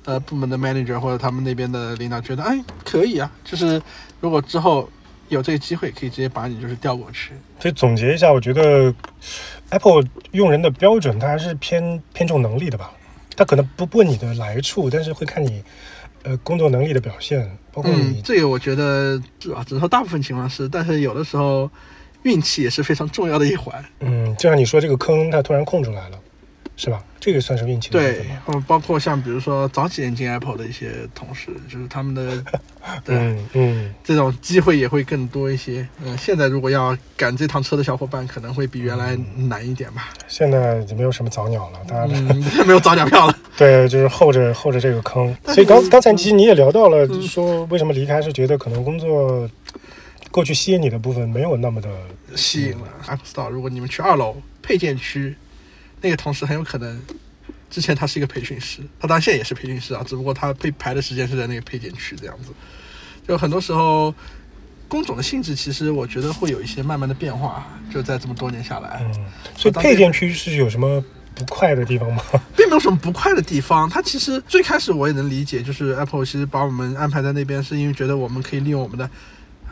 [0.04, 3.80] 呃部门的 manager 或者他们那边的领导觉得哎可以啊，就是
[4.20, 4.88] 如果之后
[5.28, 7.32] 有这个机会，可以直接把你就是调过去。
[7.60, 8.94] 所以总结一下，我觉得
[9.70, 12.92] Apple 用人的标准，它还是偏偏重能力的吧。
[13.37, 15.62] 它可能不问你的来处，但是会看你
[16.22, 21.68] 呃工作能力的表现，包括嗯你，这个我觉得是吧，只能说大部分情况是，但是有的时候
[22.22, 23.84] 运气也是非常重要的一环。
[24.00, 26.18] 嗯，就像你说这个坑，它突然空出来了，
[26.76, 27.02] 是吧？
[27.20, 32.44] 这个算是运气的对吧。，嗯，包括像比如说早几年进 Apple 的一些同事，就是他们的
[33.04, 35.87] 对、嗯嗯，这种机会也会更多一些。
[36.04, 40.10] 嗯，现在如果要赶这趟车的小伙伴，可能会比原来难一点吧。
[40.28, 43.38] 现在就没有什么早鸟了，大家、嗯， 没有早鸟票了。
[43.56, 45.34] 对，就是候着候着这个坑。
[45.46, 49.48] 所以刚刚才其实你也聊到了，嗯说为什么离开是觉得可能工作
[50.30, 51.88] 过去吸引你的部分没有那么的，
[52.34, 53.48] 吸引了 Apple Store。
[53.48, 55.34] 如果你们去二楼配件区，
[56.04, 57.00] 那个同事很有可能
[57.70, 62.50] 之前他是一个培训师，他当然现在也是培训师啊，只不过他被排的时间是在那个配件区这样子。
[63.26, 64.14] 就很多时候，
[64.86, 69.24] 工种的性质其实我觉得会有一些慢慢的变化，就在这么多年下来，嗯，
[69.56, 71.02] 所以配件区是有什么
[71.34, 72.22] 不快的地方吗？
[72.54, 73.88] 并没有什么不快的地方。
[73.88, 79.08] 它其实最开始我也能理解，就是 Apple 其实把我们安排在那边，是因为觉得我们可以利用我们的。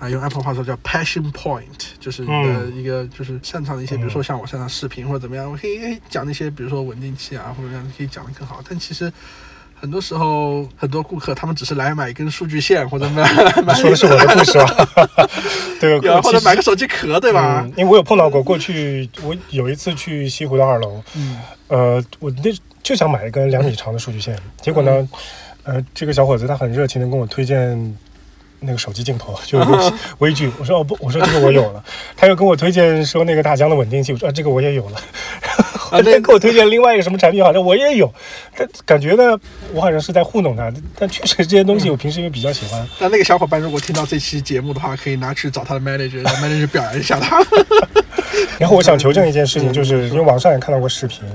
[0.02, 1.62] 啊，用 Apple 话说叫 passion point，
[2.00, 8.60] 就是你的嗯一个就是擅长的一些，比如说像我擅长视频或者怎么样，我可以诶讲那些，比如说稳定器啊，或者这样可以讲得更好。
[8.68, 9.12] 但其实
[9.80, 13.22] 很多时候，很多顾客他们只是来买一根数据线或者买
[13.62, 15.28] 买说的是我的故事吧？
[15.80, 17.72] 对，有或者买个手机壳，对吧嗯？
[17.76, 21.38] 因为我有碰到过，过去我有一次去西湖的二楼，嗯
[21.68, 25.08] 呃，我那就想买一根两米长的数据线，结果呢，
[25.62, 27.96] 呃，这个小伙子他很热情的跟我推荐
[28.62, 29.92] 那个手机镜头，就是微
[30.30, 31.82] 微距，我说哦不，我说这个我有了，
[32.16, 35.00] 他又跟我推荐说那个大疆的稳定器，我说啊这个我也有了，
[35.76, 38.12] 后来给我推荐另外一个什么产品，好像我也有，
[38.56, 39.38] 但感觉呢，
[39.72, 47.42] 我好像是在糊弄他，但确实这些东西我平时也比较喜欢，那那个小伙伴如果听到这期节目的话，可以拿去找他的 manager，让 manager 表扬一下他。
[48.58, 51.34] 然后我想求证一件事情，就是因为网上也看到过视频，就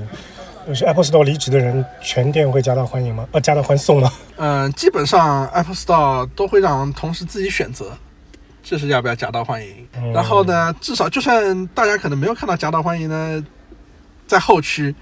[0.74, 3.26] 是 Apple Store 离职的人全店会夹道欢迎吗？
[3.32, 4.12] 呃，夹道欢送吗？
[4.36, 7.96] 嗯， 基本上 Apple Store 都会让同事自己选择，
[8.62, 9.86] 就是要不要夹道欢迎。
[9.96, 13.44] 嗯然后呢，至少就算大家可能没有看到夹道欢迎呢，
[14.26, 14.94] 在后区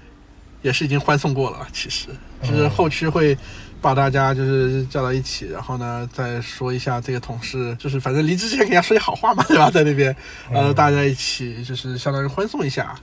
[0.61, 1.67] 也是已经欢送过了。
[1.73, 2.07] 其实，
[2.43, 3.37] 就是后区会
[3.81, 9.69] 把大家就是叫到一起，然后呢再说一下这个同事，就是反正离职之前给人家说些好话嘛，对吧？
[9.69, 10.15] 在那边，
[10.49, 12.95] 然后大家一起就是相当于欢送一下，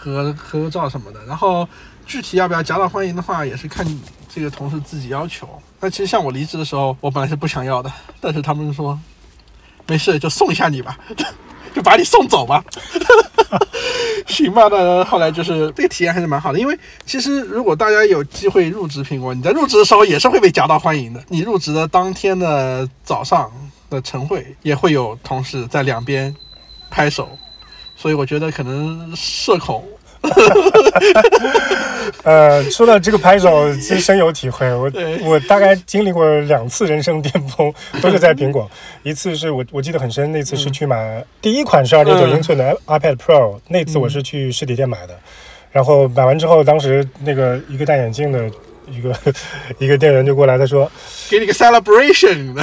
[0.00, 1.22] 合合个照什么的。
[1.26, 1.68] 然后
[2.06, 3.86] 具体要不要夹道欢迎的话，也是看
[4.32, 5.46] 这个同事自己要求。
[5.80, 8.98] 那其实像我离职的时候，我本来是不想要的，但是他们说
[9.86, 10.98] 没事，就送一下你吧，
[11.74, 12.64] 就把你送走吧。
[14.26, 21.20] 行吧，那后来就是这个体验还是蛮好的，因为其实如果大家有机会入职苹果，你在入职的时候也是会被夹道欢迎的。
[21.28, 23.50] 你入职的当天的早上
[23.88, 26.34] 的晨会，也会有同事在两边
[26.90, 27.28] 拍手，
[28.00, 29.84] 所以我觉得可能社恐
[32.24, 34.66] 呃，说到这个拍手，其实深有体会。
[34.72, 34.90] 我
[35.22, 38.70] 我大概经历过两次人生巅峰， 都是在苹果。
[39.02, 45.14] 一次是我我记得很深，那次是去买第一款是二点九英寸的 iPad Pro，那次我是去实体店买的。
[45.72, 48.50] 然后买完之后，当时那个一个戴眼镜的
[48.90, 49.14] 一个
[49.78, 50.90] 一个店员就过来，他说
[51.28, 52.54] 给你个 celebration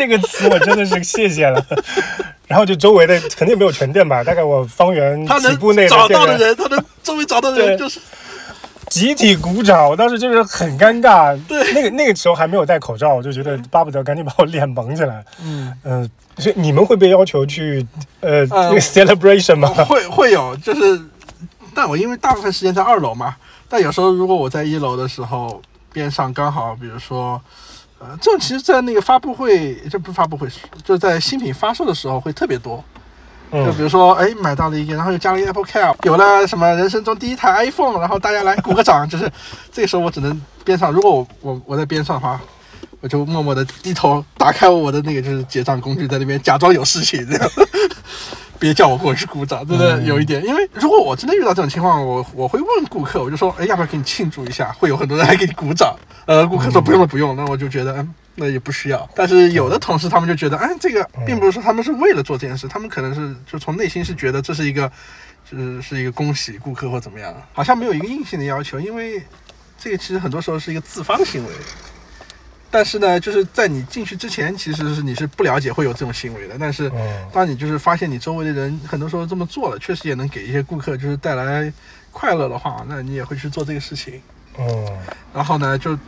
[0.00, 1.62] 这个词我真的是谢谢了。
[2.48, 8.00] 然后就周围的肯定没有全店吧，大概我方圆几步内找到的人，他能周围找到的人就是
[8.88, 11.38] 集体鼓掌，我当时就是很尴尬。
[11.46, 15.22] 对那个那个时候还没有戴口罩，我就觉得巴不得赶紧把我脸蒙起来。
[15.44, 15.70] 嗯。
[15.84, 17.86] 嗯、所以你们会被要求去
[18.20, 19.68] 呃、呃那个 celebration 吗？
[19.84, 20.98] 会会有，就是，
[21.74, 23.36] 但我因为大部分时间在二楼嘛，
[23.68, 25.60] 但有时候如果我在一楼的时候，
[25.92, 27.40] 边上刚好，比如说，
[28.00, 30.48] 呃，这种其实，在那个发布会，这不是发布会，
[30.82, 32.82] 就是在新品发售的时候会特别多。
[33.52, 39.30] 就嗯比如说，哎，买到了一个，然后又加了一个 Apple Care，有了什么人生中第一台 iPhone，然后大家来鼓个掌，就是
[39.70, 42.40] 这个时候我只能边上，如果我我我在边上的话，
[43.00, 47.50] 我就默默的低头打开我的那个就是结账工具，在那边假装有事情这样。
[48.60, 54.70] 别叫我过去鼓掌，真的有一点，因为如果我真的遇到这种情况，我我会问顾客，我就说，哎，要不要给你庆祝一下？
[54.78, 55.96] 会有很多人来给你鼓掌。
[56.26, 57.34] 呃，顾客说不用了，不用。
[57.34, 59.08] 那我就觉得，嗯，那也不需要。
[59.14, 64.92] 但是有的同事他们就觉得，哎，这个并不是说他们是为了做这件事，他们可能是就从内心是觉得这是一个，
[65.50, 69.22] 就是是一个恭喜顾客或怎么样，好像没有一个硬性的要求，因为
[69.78, 71.50] 这个其实很多时候是一个自发的行为。
[72.70, 76.54] 但是呢，就是在你进去之前，其实是你是不了解会有这种行为的。
[76.58, 76.90] 但是，
[77.32, 81.72] 当你就是发现你周围的人很多时候这么做了，确实也能给一些顾客就是带来
[82.12, 84.20] 快乐的话，那你也会去做这个事情。
[84.56, 84.96] 哦。
[85.34, 85.98] 然后呢，就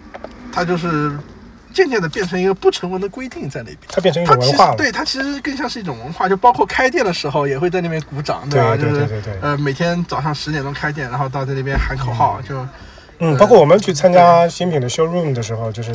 [0.53, 1.18] 它就是
[1.72, 3.79] 渐渐的变成一个不成文的规定在那边。
[3.88, 4.77] 它变成一种文化了。
[4.77, 8.77] 对，它其实更像是一种文化，就包括开店的时候也会在那边鼓掌，对吧？
[8.77, 9.38] 对对对对。
[9.40, 12.57] 呃，每天早上十点钟开店，然后到在那边喊口号，就。
[12.57, 12.68] 嗯，
[13.38, 15.92] 包括我们去参加新品的 showroom 的时候，就是，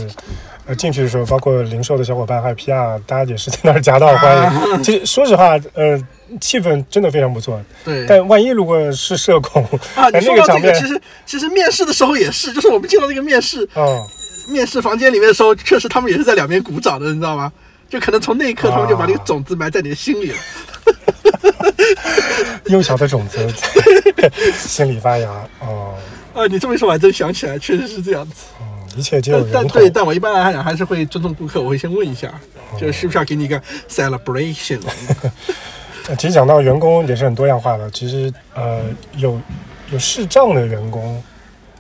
[0.66, 4.84] 呃，进去的时候，包括零售的小伙伴还有 PR，大家也是在那儿夹道欢迎。
[4.84, 6.02] 其实说实话，呃，
[6.40, 7.62] 气氛真的非常不错。
[7.84, 8.06] 对。
[8.08, 9.64] 但万一如果是社恐
[9.96, 14.06] 啊，你说到这个，其实其实面试的时候也是，就是我们进到那个面试啊，
[14.48, 17.52] 面试房间里面的时候，确实他们也是在两边鼓掌的，你知道吗？
[17.90, 20.38] 就可能从那一刻，他们就把那个种子埋在你的心里了。
[22.68, 23.38] 幼小的种子
[24.18, 25.94] 在心里发芽哦。
[26.38, 28.46] 啊，你这么一说，我还真想起来，确实是这样子。
[28.62, 32.32] 嗯，一切皆有但对，但我一般来讲还是会尊重顾客，我会先问一下，
[32.80, 34.80] 就是需不需要给你一个 celebration。
[36.16, 38.84] 其实讲到员工也是很多样化的，其实呃
[39.16, 39.42] 有
[39.92, 41.22] 有视障的员工，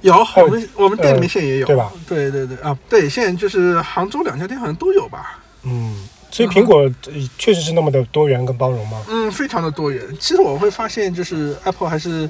[0.02, 1.92] 有我们我们店里面现在也有，对吧？
[2.08, 5.40] 对对对啊，对，现在就是杭州两家店好像都有吧？
[5.66, 5.96] 嗯，
[6.32, 6.92] 所以苹果
[7.38, 9.06] 确实是那么的多元跟包容吗？
[9.08, 10.04] 嗯，非常的多元。
[10.20, 12.28] 其实我会发现，就是 Apple 还是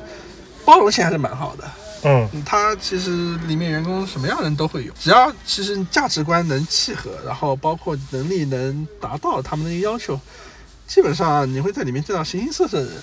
[0.66, 1.64] 包容性还是蛮好的。
[2.04, 10.20] 嗯，他其实里面员工什么样的人都会有，只要其实价值观能契合，然后包括能力能达到他们的要求，
[10.86, 12.94] 基本上你会在里面见到形形色色的人。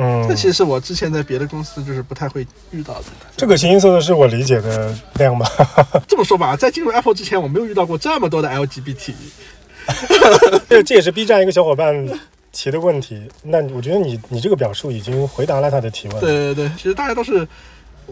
[0.00, 3.04] 嗯，这其实我之前在别的公司就是不太会遇到的。
[3.36, 5.44] 这个形形色色是我理解的那样吗？
[6.06, 9.12] 这么说吧，在进入 Apple 之前，我没有遇到过这么多的 LGBT。
[10.68, 12.06] 这这也是 B 站一个小伙伴
[12.52, 13.28] 提的问题。
[13.42, 16.20] 那我觉得你你这个表述已经回答了他的提问。
[16.20, 17.48] 对对对，其实大家都是。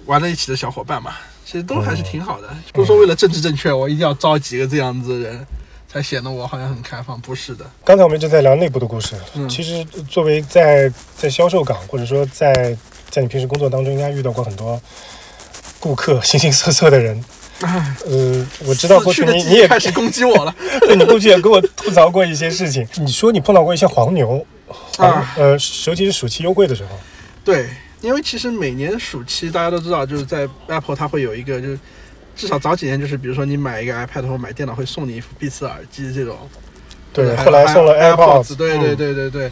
[0.04, 2.48] 玩在一起的小伙伴嘛，其实都还是挺好的。
[2.72, 5.46] 不是说为了政治正确，我一定要招几个这样子的人，
[5.88, 7.18] 才显得我好像很开放。
[7.20, 7.64] 不是的。
[7.84, 9.16] 刚才我们一直在聊内部的故事。
[9.34, 9.48] 嗯。
[9.48, 12.76] 其实作为在在销售岗，或者说在
[13.10, 14.80] 在你平时工作当中，应该遇到过很多
[15.80, 17.24] 顾客形形色色的人。
[17.60, 20.54] 呃，我知道过去你你也开始攻击我了。
[20.80, 22.86] 对，你过去也跟我吐槽过一些事情。
[22.96, 24.44] 你说你碰到过一些黄牛
[24.98, 25.32] 啊？
[25.38, 25.52] 呃，
[25.86, 26.90] 尤其是暑期优惠的时候。
[27.42, 27.66] 对。
[28.06, 31.78] 因为其实每年暑期大家都知道，就是在 Apple 它会有一个，就是
[32.36, 36.38] 至少早几年就是比如说你买一个 iPad 或买电脑会送你一副 Beats 耳机这种。
[37.12, 38.54] 对，后来送了 AirPods。
[38.54, 39.50] 对对对对对。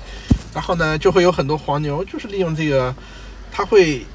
[0.54, 2.94] 然后呢，就会有很多黄牛，就是利用这个，
[3.50, 4.06] 他会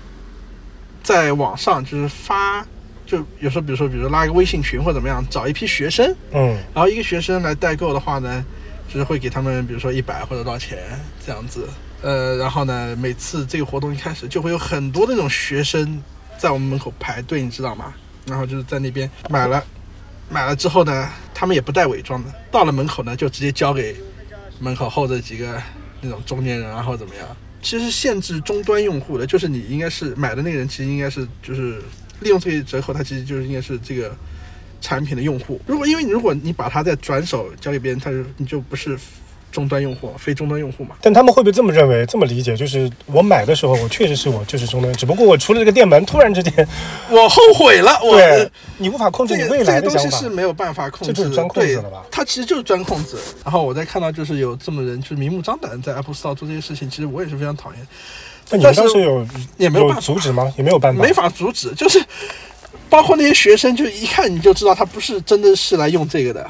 [1.03, 2.65] 在网上就是发，
[3.05, 8.45] 就有时候比如说比如说拉一个微信群或怎么样，找一批学生，嗯，然后一个学生来代购的话呢，
[8.87, 10.77] 就是会给他们比如说一百或者多少钱
[11.25, 11.67] 这样子。
[12.01, 16.01] 呃，然后呢，每次这个活动一开始，就会有很多那种学生
[16.37, 17.93] 在我们门口排队，你知道吗？
[18.25, 19.61] 然后就是在那边买了，
[20.29, 23.97] 买了之后呢，他们也不带伪装的，到了门口呢，就直接交给
[24.59, 25.61] 门口后的几个
[25.99, 27.27] 那种中年人啊，或者怎么样。
[27.61, 31.81] 其实限制终端用户的，就是你应该是买的那个人，其实应该是就是
[32.21, 34.15] 利用这个折扣，他其实就是应该是这个
[34.79, 35.59] 产品的用户。
[35.67, 38.97] 如果因为如果你把它再转手交给别人，他就你就不是。
[39.51, 40.95] 终端用户，非终端用户嘛？
[41.01, 42.55] 但他们会不会这么认为、这么理解？
[42.55, 46.67] 就是我买的时候，我确实是我就是终端，只不过我出了这个店门，突然之间，
[47.09, 47.99] 我后悔了。
[48.01, 52.03] 对，你无法控制你未来的东西是没有办法控制，这就是钻空子了吧？
[52.11, 53.17] 它其实就是钻空子。
[53.43, 57.87] 然后我再看到就是有这么人，就是明目张胆在 Apple Store 做这些事情，其实我也是非常讨厌。
[58.51, 59.25] 那你们当时有
[59.57, 60.51] 也没有阻止吗？
[60.57, 61.73] 也没有办法，没法阻止。
[61.75, 62.03] 就是
[62.89, 66.49] 包括那些学生，就一看你就知道他不是真的是来用这个的。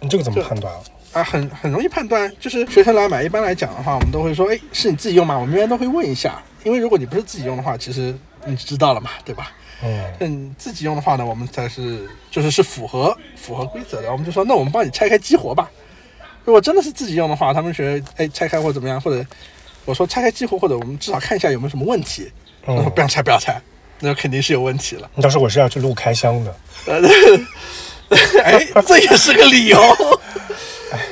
[0.00, 0.72] 你这个怎么判断？
[0.72, 0.80] 啊，
[1.22, 5.38] 很很容易判断，就是学生来买，一般来讲的话，我们都会说，哎，是你自己用吗？
[5.38, 9.52] 我们一般都会问一下，因为如果你不是自己用的话，其实你知道了嘛，对吧？
[10.18, 15.70] 嗯，自己用的话呢，我们才是就是是符合符合规则的，我们就说，那我们帮你拆开激活吧。
[16.44, 19.24] 如果真的是自己用的话，他们觉得，哎，拆开或怎么样，或者
[19.84, 22.30] 我说拆开激活，或者我们至少看一下有没有什么问题。
[22.66, 23.60] 他说不要拆，不要拆，
[24.00, 25.08] 那肯定是有问题了。
[25.22, 26.56] 当时我是要去录开箱的。
[28.42, 29.78] 哎，这也是个理由。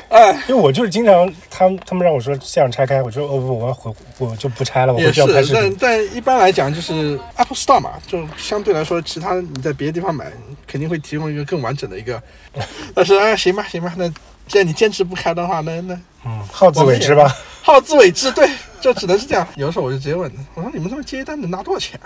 [0.08, 5.74] 哎，因为我就是经常他们他们让我说现场拆开，我说哦不，我要回我就不拆了，我也是回去要拍，视但。
[5.76, 10.32] 但一般来讲，就是 Apple Store 嘛，就相对来说，其他你在别的地方买，
[10.66, 12.22] 肯定会提供一个更完整的一个。
[12.94, 14.08] 但是哎，行吧，行吧，那
[14.46, 17.34] 既然你坚持不开的话，那那嗯，好自为之吧。
[17.62, 18.48] 好自为之，对，
[18.80, 19.46] 就只能是这样。
[19.56, 21.98] 有的时候我就直接问，我说你们这么接单能拿多少钱？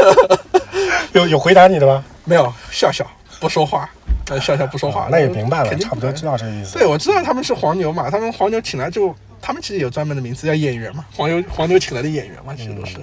[1.12, 2.02] 有有回答你的吗？
[2.24, 3.06] 没有，笑笑
[3.38, 3.88] 不说话，
[4.28, 6.78] 呃，笑笑不说话，啊那也明白了，差不多知道这个意思。
[6.78, 12.96] 对，我知道他们是黄牛嘛，他们黄牛请来就，他们其实有专门的名字叫演员嘛，黄牛黄牛请来的演员嘛，其实都是。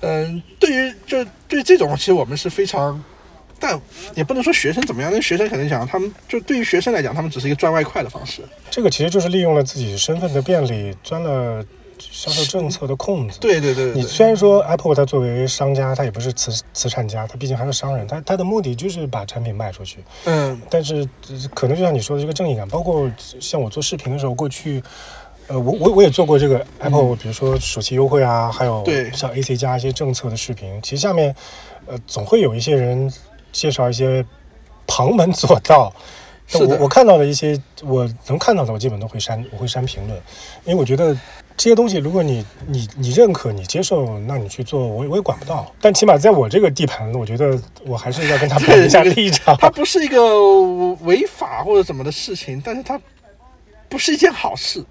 [0.00, 3.02] 嗯，对于就对于这种，其实我们是非常，
[3.58, 3.80] 但
[4.14, 8.42] 也不能说学生怎么样，那学生可能讲，他们就对于学生来讲，他们只是一个赚外快的方式。
[8.70, 11.64] 这个其实就是利用了自己身份的便利，钻了
[11.98, 13.38] 销售政策的空子。
[13.40, 19.98] 对对对对你，虽然说 Apple 它作为商家，它也不是慈慈善家，它毕竟还是商人，它它的目的就是把产品卖出去。
[20.24, 24.82] 嗯，但是呃可能就像你说的这个正义感，包括像我做视频的时候，过去，
[25.46, 31.34] 呃，我我我也做过这个 Apple，、比如说暑期优惠啊，还有像 AC 加一些政策的视频，其实下面，
[31.86, 33.12] 呃，总会有一些人
[33.52, 34.24] 介绍一些
[34.86, 35.92] 旁门左道。
[36.48, 40.16] 但是的我我看到的一些我能看到的，我基本都会删，我会删评论，
[40.64, 41.12] 因为我觉得
[41.56, 45.72] 这些东西，如果你你你认可、你接受，那你去做，我也我也管不到。
[45.80, 49.56] 但起码在我这个地盘，我觉得我还是要跟他对表一下立场。
[49.60, 50.62] 它不是一个
[51.02, 53.00] 违法或者怎么的事情，但是它
[53.88, 54.84] 不是一件好事。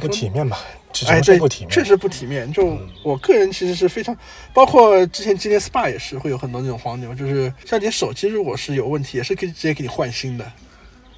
[0.00, 0.58] 不体面吧，
[0.92, 1.70] 只哎，能说对不体，面。
[1.70, 2.50] 确实不体面。
[2.52, 4.16] 就我个人其实是非常，
[4.52, 10.44] 包括之前今天 SPA 也是会有很多那种黄牛，就是像你手机如果是有问题，也是可以直接给你换新的。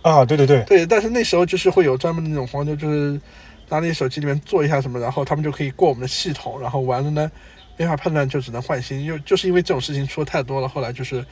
[0.02, 3.18] 啊，对对对，对，但是那时候就是会有专门的那种黄牛，就是
[3.68, 7.30] 拿你手机里面做一下什么，然后他们就可以过我们的系统，然后完了呢，
[7.76, 9.04] 没法判断就只能换新。
[9.04, 11.24] 又就是因为这种事情出的太多了，后来就是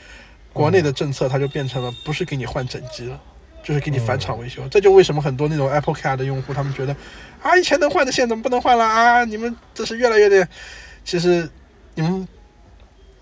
[0.52, 3.20] 国内的政策它就变成了不是给你换整机了。
[3.66, 6.94] 就是给你返厂维修，这就为什么很多那种 Apple Care 的用户，他们觉得
[7.42, 9.24] 啊，以前能换的，现在怎么不能换了啊？
[9.24, 10.46] 你们这是越来越的，
[11.02, 11.48] 其实
[11.94, 12.28] 你们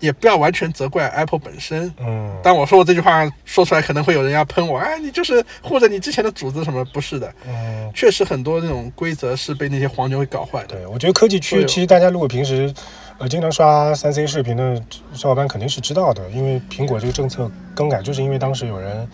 [0.03, 6.83] 也不要完全责怪 Apple 本身，嗯，但我说我这句话说出来，可能会有人要喷我，哎，你就是护着你之前的主子什么？
[6.93, 10.75] 不是的，嗯，确实很多那种规则是被那些黄牛给搞坏的。
[10.75, 12.73] 对，我觉得科技区其实大家如果平时
[13.17, 19.07] 呃经常刷三 C 视频的小伙伴肯定是知道的，因为苹果这个政策更改，就是因为当时有人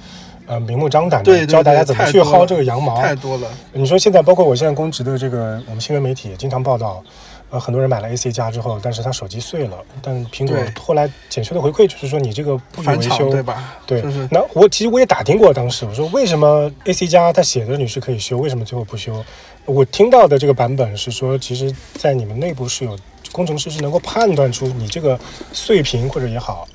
[0.47, 2.99] 呃明目张胆的教大家怎么去薅这个羊毛。
[2.99, 7.03] 太多了，你说现在包括我现在公职的这个我们新闻媒体也经常报道。
[7.49, 13.77] 呃，很多人买了 AC 加之后，但是他手机碎了，但苹果后来检修的回馈就是说你这个不予维修，对吧？
[13.87, 19.23] 对，就是那我其实我也打听过，当时我说为什么 AC 加它写的你是可以修，为什么最后不修？
[19.65, 22.97] 我听到的这个版本是说，其实，在你们内部是有
[23.31, 25.19] 工程师是能够判断出你这个
[25.51, 26.67] 碎屏或者也好，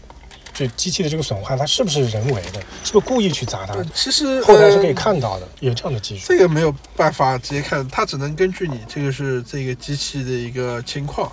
[0.54, 6.24] 就机器的这个损坏，它是不是人为的，是不是故意去砸它呃，其实后台是可以呃看到的，有这样的技术。
[6.28, 11.30] 这个没有办法直接看，它只能根据你这个是这个机器的一个情况，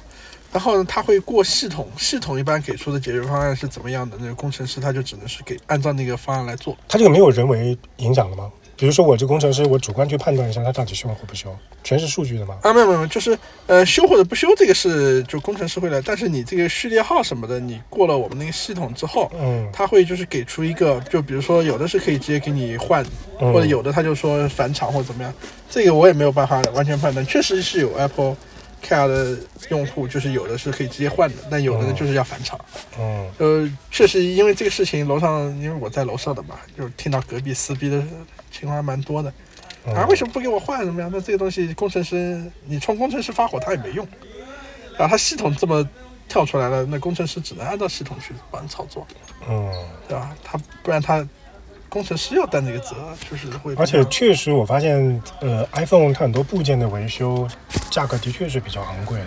[0.51, 6.75] 然后呢，它会过系统，系统一般给出的解决方案是怎么样的，那个工程师他就只能是给按照那个方案来做。
[6.87, 8.51] 它这个没有人为影响的吗？
[8.81, 12.57] 比如说我这工程师，我主观去判断一下他到底修或不修，全是数据的吗？
[12.63, 23.05] 啊，没有没有，就是呃修或者不修这个是就工程师会来，但是你这个序列号什么的，你过了我们那个系统之后，嗯，他会就是给出一个，就比如说有的是可以直接给你换，
[23.39, 25.31] 嗯或者有的他就说返厂或者怎么样，
[25.69, 27.23] 这个我也没有办法完全判断。
[27.23, 28.35] 确实是有 Apple
[28.83, 29.37] Care 的
[29.69, 32.59] 用户，就是有的是可以直接换的，但有的呢嗯就是要返厂。
[32.99, 38.03] 嗯呃，确实因为这个事情，楼上因为我在楼上的嘛，就是听到隔壁撕逼的
[38.51, 39.33] 情况还蛮多的。
[39.85, 40.85] 嗯啊，为什么不给我换？
[40.85, 41.09] 怎么样？
[41.11, 44.07] 那这个东西工程师，你冲工程师发火他也没用。
[44.97, 45.87] 然后他系统这么
[46.27, 49.07] 跳出来了，那工程师只能按照系统去帮你操作，
[49.49, 49.73] 嗯，
[50.07, 50.35] 对吧？
[50.43, 51.27] 他不然他
[51.89, 52.95] 工程师要担这个责，
[53.29, 53.73] 就是会。
[53.75, 57.47] 而且确实我发现，呃，iPhone 它很多部件的维修
[57.89, 59.25] 价格的确是比较昂贵的。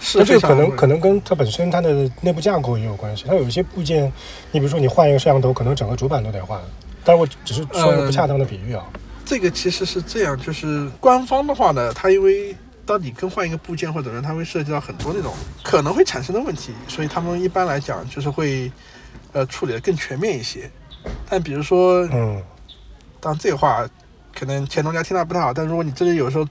[0.00, 3.24] 是那这个可能可能跟它本身它的内部架构也有关系。
[3.26, 4.10] 它有一些部件，
[4.52, 6.60] 你比如说你换一个摄像头，可能整个主板都得换。
[7.04, 8.84] 但是我只是说一个不恰当的比喻啊。
[9.24, 15.32] 这个其实是这样，就是官方的话呢，它因为当你更换一个部件或者怎么，它会涉及到很多那种
[15.62, 18.70] 可能会产生的问题，所以他们一般来讲就是会
[19.32, 20.68] 呃处理的更全面一些。
[21.28, 22.42] 但比如说，嗯
[23.20, 23.88] 当这话
[24.34, 26.44] 可能前东家听到不太好，但如果你真的有时候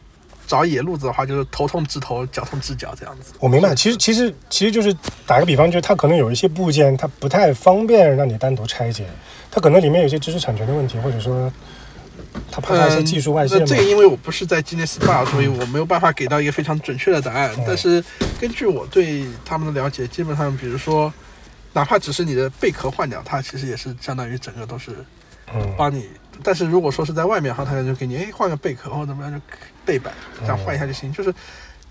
[0.49, 3.33] 找野路子的话，就是头痛治头，脚痛治脚这样子。
[3.39, 3.75] 我明白。
[3.75, 4.91] 其实其实其实就是
[5.27, 9.05] 打个比方，就是它可能有一些部件它不太方便让你单独拆解，
[9.51, 11.53] 它可能里面有些知识产权的问题，或者说
[12.49, 13.57] 它怕它一些技术外泄。
[13.57, 17.51] 嗯那这个因为我不是在今年 SPA，所以我没有办法给到一个非常准确的答案。
[17.55, 18.03] 嗯但是
[18.41, 21.13] 根据我对他们的了解，基本上比如说，
[21.73, 24.91] 哪怕只是你的贝壳换掉，它其实也是相当于整个都是
[25.53, 26.07] 嗯帮你。
[26.43, 29.39] 但是如果说是在外面的话，他就给你哎换个贝壳或者怎么样就
[29.85, 31.11] 背板，这样换一下就行。
[31.11, 31.33] 就是，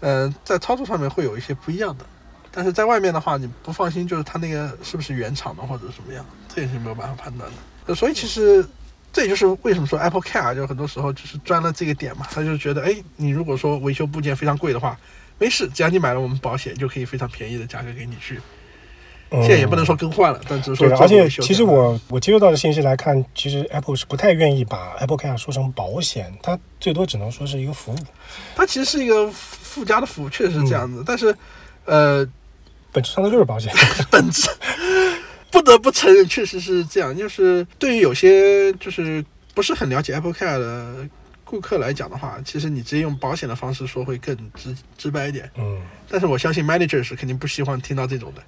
[0.01, 2.05] 呃，在操作上面会有一些不一样的。
[2.51, 7.57] 但是在外面的话，你不放心，就是它那个是不是原厂的或者什么样，这也是没有办法判断的。
[7.87, 8.67] 呃所以其实
[9.13, 14.99] 这也就是为什么说 Apple Care 就很多时候就是钻了这个点嘛，他就觉得哎，你如果说维修部件非常贵的话，
[15.39, 18.41] 没事，只要你买了我们保险，就可以非常便宜的价格给你去。
[19.31, 27.97] 嗯现在也不能说更换了，但只是说而且其实我我接收到的信息来看，其实 Apple 是不太愿意把 Apple Care 说成保险，它最多只能说是一个服务，
[28.57, 31.05] 它其实是一个附加的服务，确实是这样嗯子。
[31.07, 31.37] 但是，
[31.85, 32.27] 呃，
[32.91, 33.73] 本质上它就是保险。
[34.11, 34.49] 本质
[35.51, 37.17] 不得不承认，确实是这样。
[37.17, 39.25] 就是对于有些就是
[39.55, 41.09] 不是很了解 Apple Care 的
[41.45, 45.51] 顾客来讲的话，其实你直接用保险的方式说会更直直白一点。
[45.57, 48.43] 嗯，但是我相信 manager 是肯定不希望听到这种的，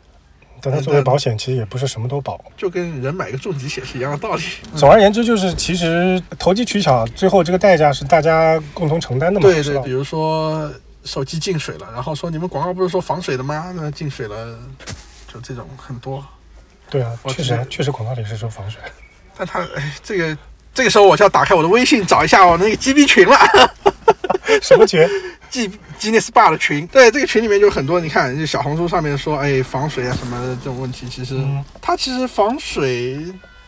[0.63, 2.43] 但它作为保险，其实也不是什么都保。
[2.57, 4.43] 就跟人买个重疾险是一样的道理。
[4.77, 9.49] 总而言之，就是其实投机取巧，最后这个代价是大家共同承担的嘛。
[9.49, 10.71] 对对，比如说
[11.05, 13.73] 手机进水了，然后说你们广告不是说防水的吗？
[13.75, 14.59] 那进水了，
[15.33, 16.25] 就这种很多。
[16.91, 18.81] 对啊，确实啊确实广告里是说防水。
[19.37, 20.37] 但它哎，这个
[20.75, 23.37] 这个时候我就要打开我的微信找一下我那个 GB 群了
[24.63, 25.07] 什么群？
[25.51, 25.69] G
[25.99, 26.87] Genius Bar 的群。
[26.87, 33.19] 对，这个群里面就很多，你看，就小红书上面说，哎，防水啊什么的这种问题，其实、嗯它其实防水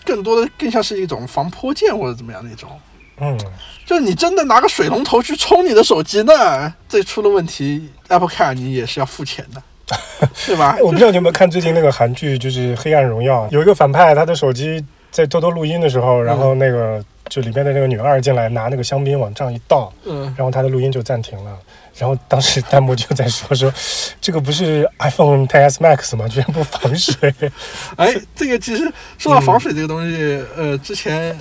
[0.05, 2.71] 更多的更像是一种防泼溅或者怎么样那种。
[3.19, 3.37] 嗯，
[3.85, 9.61] 就是你真的拿个水龙头去冲你的手机那，这出了问题，Apple Care 你也是要付钱的，
[10.35, 10.83] 是吧哎？
[10.83, 21.57] 我不知道你有没有看最近那个韩剧，就是《黑暗荣耀》，有一个反派，他的手机在偷偷录音的时候，然后那个就里边的那个女二进来拿那个香槟往这样一倒，嗯，然后她的录音就暂停了。
[21.99, 23.73] 然后当时弹幕就在说 说，
[24.19, 26.27] 这个不是 iPhone XS Max 吗？
[26.27, 27.33] 居然不防水。
[27.97, 31.39] 哎，这个其实说到防水这个东西，呃，之前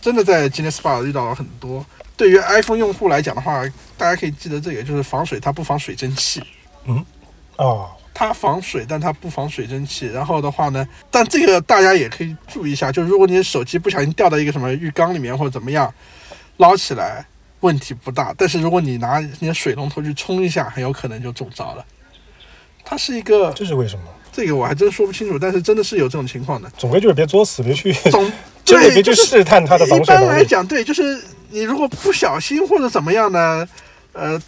[0.00, 1.86] 真的在 Genius Bar 遇到了很多。
[2.16, 3.64] 对于 iPhone 用户来讲的话，
[3.96, 6.42] 大家可以记得这个，就是防水它不防水蒸气，
[6.86, 7.04] 嗯
[7.56, 10.06] 哦，它防水，但它不防水蒸气。
[10.06, 15.92] 然后的话呢，但这个大家也可以注意一下，就如果你的手机不小心掉到一个什么浴缸里面或者怎么样，
[16.58, 17.26] 捞起来
[17.60, 18.32] 问题不大。
[18.38, 21.84] 但是如果你拿你的水龙头去冲一下，很有可能就中招了。
[22.84, 24.04] 它是一个，这是为什么？
[24.30, 26.70] 这个我还真说不清楚，但是真的是有这种情况的。
[26.76, 28.30] 总归就是别作死，别去，总
[28.64, 30.28] 真的 别去试探它的防一水能力。
[30.28, 33.66] 般来讲，对，就是你如果不小心或者怎么样呢，
[34.12, 34.40] 呃，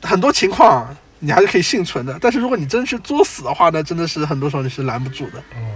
[0.00, 2.18] 很多情况你还是可以幸存的。
[2.20, 5.42] 但是如果你真去作死的话呢，真的是很多时候你是拦不住的。
[5.56, 5.66] 嗯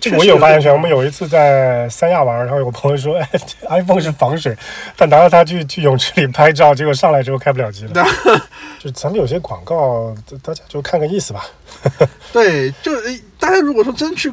[0.00, 0.72] 这个我有发言权。
[0.72, 3.28] 我们有一次在三亚玩，然后有个朋友说，哎
[3.68, 4.52] ，iPhone 是防水，
[4.96, 8.04] 但拿着它去去泳池里拍照，结果上来之后开不了机了。
[8.80, 10.12] 就咱们有些广告，
[10.42, 11.46] 大家就看个意思吧。
[12.32, 12.90] 对，就
[13.38, 14.32] 大家如果说真去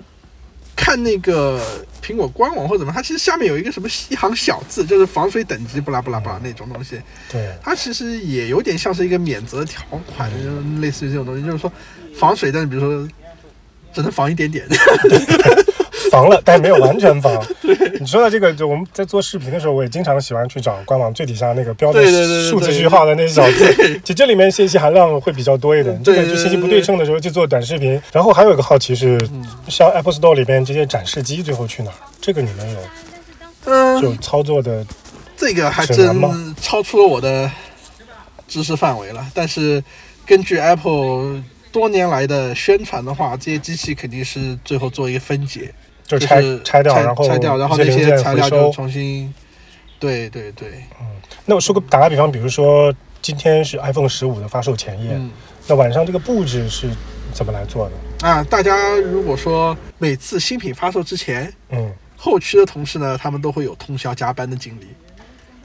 [0.80, 1.62] 看那个
[2.02, 9.84] 苹果官网或者怎么，它其实下面有一个什么一行小字，就是防水等级不拉不拉不拉那种东西，对，它其实也有点像是一个免责条
[10.16, 11.72] 款，就类似于这种东西，就是说
[12.16, 13.08] 防水，但是比如说
[13.94, 14.66] 只能防一点点。
[16.12, 17.32] 防了，但是没有完全防。
[18.00, 22.02] 你说到这个，就我们在做视频的时候，我也经常喜欢去找官网最底下那个标的
[22.50, 23.74] 数字序号的那些小字，
[24.04, 26.02] 其实这里面信息含量会比较多一点。
[26.04, 28.02] 这对就信息不对称的时候去做短视频。
[28.14, 31.98] 然后还有一个好奇是，嗯像 Apple Store 里边这些展示机最后去哪儿？
[32.22, 32.80] 这个你们有
[33.66, 34.86] 嗯，有操作的？
[35.38, 37.50] 这个还真超出了我的
[38.48, 39.26] 知识范围了。
[39.34, 39.82] 但是
[40.26, 41.42] 根据 Apple
[41.72, 45.74] 多年来的宣传的话，这些机器肯定是最后做一个分解，
[46.18, 48.72] 就是拆掉，然后拆掉，然后那些材料就。
[48.72, 49.34] 重新。
[50.00, 50.70] 对对对，
[51.02, 51.06] 嗯
[51.46, 55.30] 那我说个打个比方，比如说今天是 iPhone 十五的发售前夜，嗯
[55.68, 56.90] 那晚上这个布置是
[57.34, 58.28] 怎么来做的？
[58.28, 64.88] 啊，大家如果说每次新品发售之前，嗯后区的同事呢，他们都会有通宵加班的经历，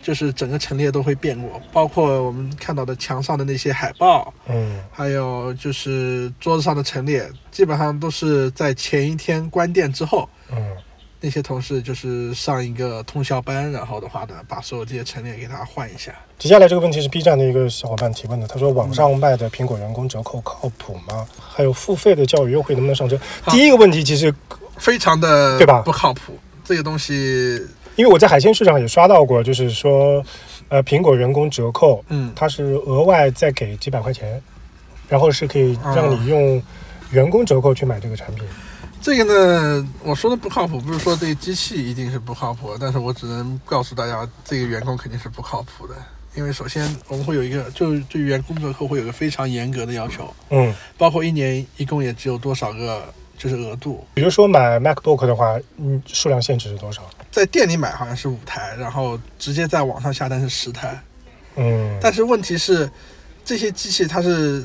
[0.05, 10.76] 就是整个陈列都会变过，包括我们看到的墙上的那些海报，嗯还有就是桌子上的陈列，基本上都是在前一天关店之后，嗯
[11.22, 16.12] 那些同事就是上一个通宵班，然后的话呢，把所有这些陈列给它换一下。
[16.38, 21.26] 接下来这个问题是 B 站的一个小伙伴提问的，他说网上卖的苹果员工折扣靠谱吗？
[21.40, 23.18] 还有付费的教育优惠能不能上车？
[23.46, 24.34] 第一个问题其实，
[24.76, 27.59] 非常的对吧不靠谱，这个东西，
[27.97, 30.24] 因为我在海鲜市场也刷到过，就是说，
[30.68, 34.42] 呃，苹果员工折扣，嗯，它是额外再给几百块钱，
[35.09, 36.62] 然后是可以让你用
[37.11, 38.45] 员工折扣去买这个产品。
[39.01, 45.95] 这个呢，我说的不靠谱，不是说这个机器一定是不靠谱，但是我只能告诉大家，这个员工肯定是不靠谱的。
[46.34, 53.05] 因为首先我们会有一个，就是对员工折扣会有一个非常严格的要求，嗯，包括一年一共也只有多少个
[53.37, 57.03] 就是额度，比如说买 MacBook 的话，嗯，数量限制是多少？
[57.30, 60.99] 在店里买好像是五台，然后直接在网上下单是十台。
[61.57, 62.89] 嗯，但是问题是，
[63.45, 64.64] 这些机器它是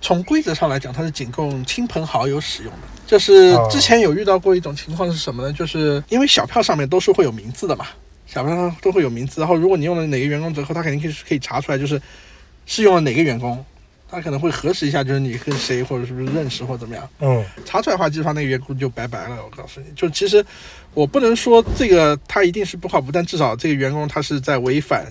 [0.00, 2.78] 从规则上来讲，它是仅供亲朋好友使用的。
[3.06, 5.52] 就是哦之前有遇到过一种情况是什么呢？
[5.52, 7.86] 就是因为小票上面都是会有名字的嘛，
[8.26, 12.00] 小票上都会有名字，然后如果你用了哪个员工折扣，他肯定可以可以查出来，就是
[12.66, 13.64] 是用了哪个员工，
[14.10, 17.08] 他可能会核实一下，就是你跟谁或者是不是认识或者怎么样。
[17.20, 19.36] 嗯查出来的话，基本上那个员工就拜拜了。
[19.44, 20.44] 我告诉你，就其实
[20.94, 25.06] 我不能说这个他一定是不靠谱，但至少这个员工他是在违反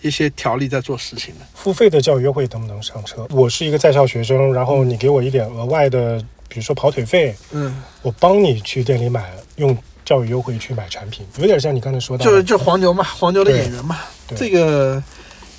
[0.00, 1.46] 一些条例在做事情的。
[1.54, 3.26] 付费的教育优惠能不能上车？
[3.30, 6.18] 我是一个在校学生，然后你给我一点额外的，
[6.48, 14.00] 比如说跑腿费，嗯，我帮你去店里买，用教育优惠去买产品，有点像你刚才说的，就是就黄牛嘛，黄牛的演员嘛，
[14.36, 15.00] 这个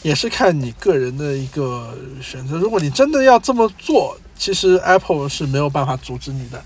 [0.03, 2.57] 也是看你个人的一个选择。
[2.57, 6.63] 如果你真的要这么做，其实 Apple 是没有办法阻止你的，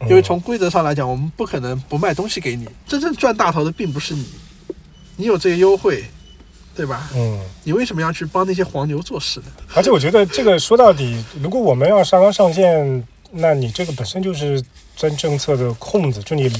[0.00, 2.66] 嗯因为从规则上来讲，我们不可能不卖东西给你。
[2.86, 4.26] 真正赚大头的并不是你，
[5.16, 6.04] 你有这个优惠，
[6.74, 7.10] 对吧？
[7.14, 7.40] 嗯。
[7.64, 9.46] 你为什么要去帮那些黄牛做事呢？
[9.74, 14.62] 而且我觉得这个说到底，如果我们要上纲上线，那你这个本身就是
[14.94, 16.52] 钻政策的空子，就你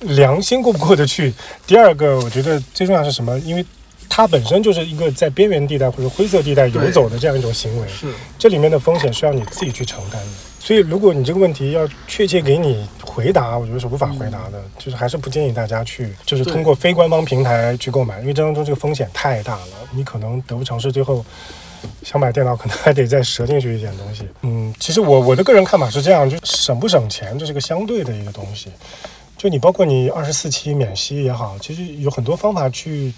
[0.00, 1.32] 良心过不过得去。
[1.66, 3.38] 第二个，我觉得最重要是什么？
[3.40, 3.64] 因为
[4.10, 10.32] 它本身就是一个在边缘地带或者灰色地带游走的这样一种行为，是，这里面的风险是要你自己去承担的。
[10.58, 14.62] 所以，如果你这个问题要确切给你回答，我觉得是无法回答的。
[14.78, 21.24] 就是还是不建议大家去，就是通过非官方平台去购买，因为这当中这个风险太大了，你可能得不偿失，最后
[22.02, 24.28] 想买电脑可能还得再折进去一点东西。
[24.42, 28.68] 嗯，其实我我的个人看法是这样，就省不省钱，这是个相对的一个东西。
[29.38, 33.10] 就你包括你二十四期免息也好，其实有很多方法去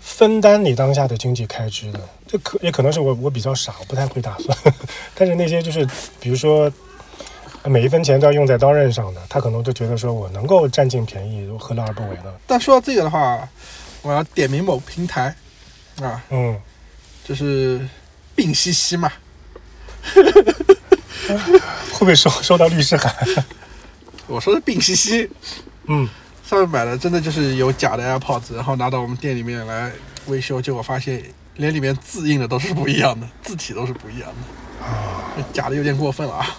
[0.00, 2.00] 分担你当下的经济开支的。
[2.26, 4.56] 这可也可能是我我比较傻，我不太会打算。
[5.14, 5.86] 但是那些就是
[6.20, 6.72] 比如说
[7.64, 12.32] 每一分钱都要用在刀刃上的，他可能就觉得说我能够占尽便宜，我何乐而不为呢？
[12.46, 13.48] 但说到这个的话，
[14.02, 15.34] 我要点名某平台
[16.00, 16.58] 啊，嗯，
[17.24, 17.80] 就是
[18.34, 19.12] 病西西嘛，
[20.14, 23.14] 会不会收收到律师函？
[24.26, 25.28] 我说的病西西，
[25.86, 26.08] 嗯，
[26.50, 29.92] 上面买的真的就是有假的 AirPods，然后拿到我们店里面来
[30.26, 31.22] 维修，结果发现
[31.54, 36.58] 连里面字印的都是不一样的，字体都是不一样的，啊，假的有点过分了啊。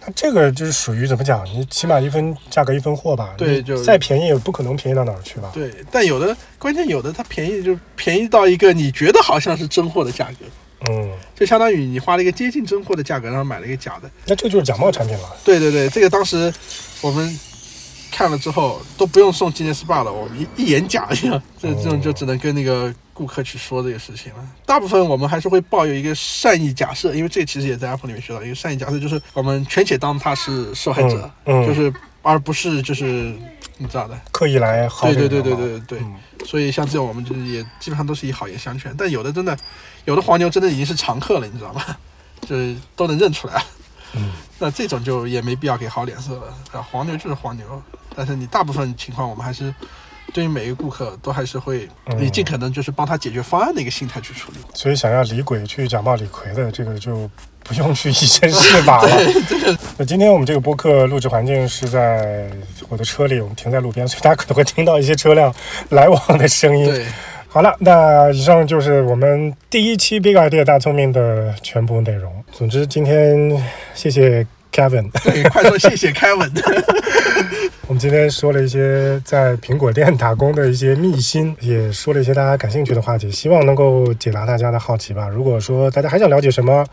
[0.00, 1.44] 那这个就是属于怎么讲？
[1.44, 3.34] 你起码一分价格一分货吧？
[3.36, 5.50] 对就再便宜也不可能便宜到哪儿去吧？
[5.52, 10.46] 对，但有的关键有的它便宜就便宜到一个你觉得好像是真货的价格，
[10.88, 14.10] 嗯，就相当于你花了一个接近真货的价格，然后买了一个假的。
[14.24, 15.36] 那这就是假冒产品了。
[15.44, 16.50] 对对对，这个当时
[17.02, 17.38] 我们
[18.14, 24.48] 看了之后都不用送纪念 SPA 了，我们一一眼假一样， 这这种就只能跟那个顾客去说这个事情了。
[24.64, 31.92] 大部分我们还是会抱有一个善意假设，因为这其实也在 Apple 里面学到一个善意假设，就是我们全且当他是受害者，嗯嗯就是
[32.22, 33.34] 而不是就是
[33.78, 34.16] 你知道的。
[34.30, 36.14] 刻意来薅对对对对对对对，嗯
[36.46, 39.58] 所以像这种我们就是也基本上都是以好言相劝，但有的真的，
[40.04, 41.82] 有的黄牛真的已经是常客了，你知道吗？
[42.46, 43.60] 就是都能认出来。
[44.16, 46.54] 嗯那这种就也没必要给好脸色了。
[46.70, 47.82] 啊，黄牛就是黄牛，
[48.16, 49.74] 但是你大部分情况我们还是
[50.32, 54.58] 对于每一个顾客都还是会嗯以尽可能就是帮他解决方案的一个心态去处理。
[54.74, 57.30] 所以想要李鬼去假冒李逵的，这个就
[57.62, 59.08] 不用去以身试法了。
[59.96, 62.50] 那今天我们这个播客录制环境是在
[62.88, 65.54] 我的车里，我们停在路边，所以大家可能会听到一些车辆
[65.90, 66.84] 来往的声音。
[66.86, 67.06] 对，
[67.48, 72.44] 好了，那以上就是我们第一期 Big Idea 大聪明的全部内容。
[72.52, 76.52] 总之，今天谢谢 Kevin，对，快说谢谢凯文。
[77.86, 85.28] 我们今天说了一些在苹果店打工的一些秘辛， 也说了一些大家感兴趣的话题，希望能够解答大家的好奇吧。
[85.28, 86.84] 如果说大家还想了解什么，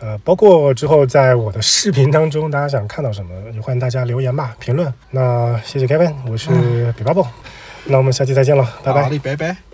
[0.00, 4.92] 呃，包括之后在我的视频当中大家想看到什么，也欢迎大家留言吧，评论。
[5.10, 6.50] 那谢谢 Kevin，我是
[6.98, 7.24] 比巴布，
[7.84, 9.62] 那我们下期再见了，拜拜拜拜。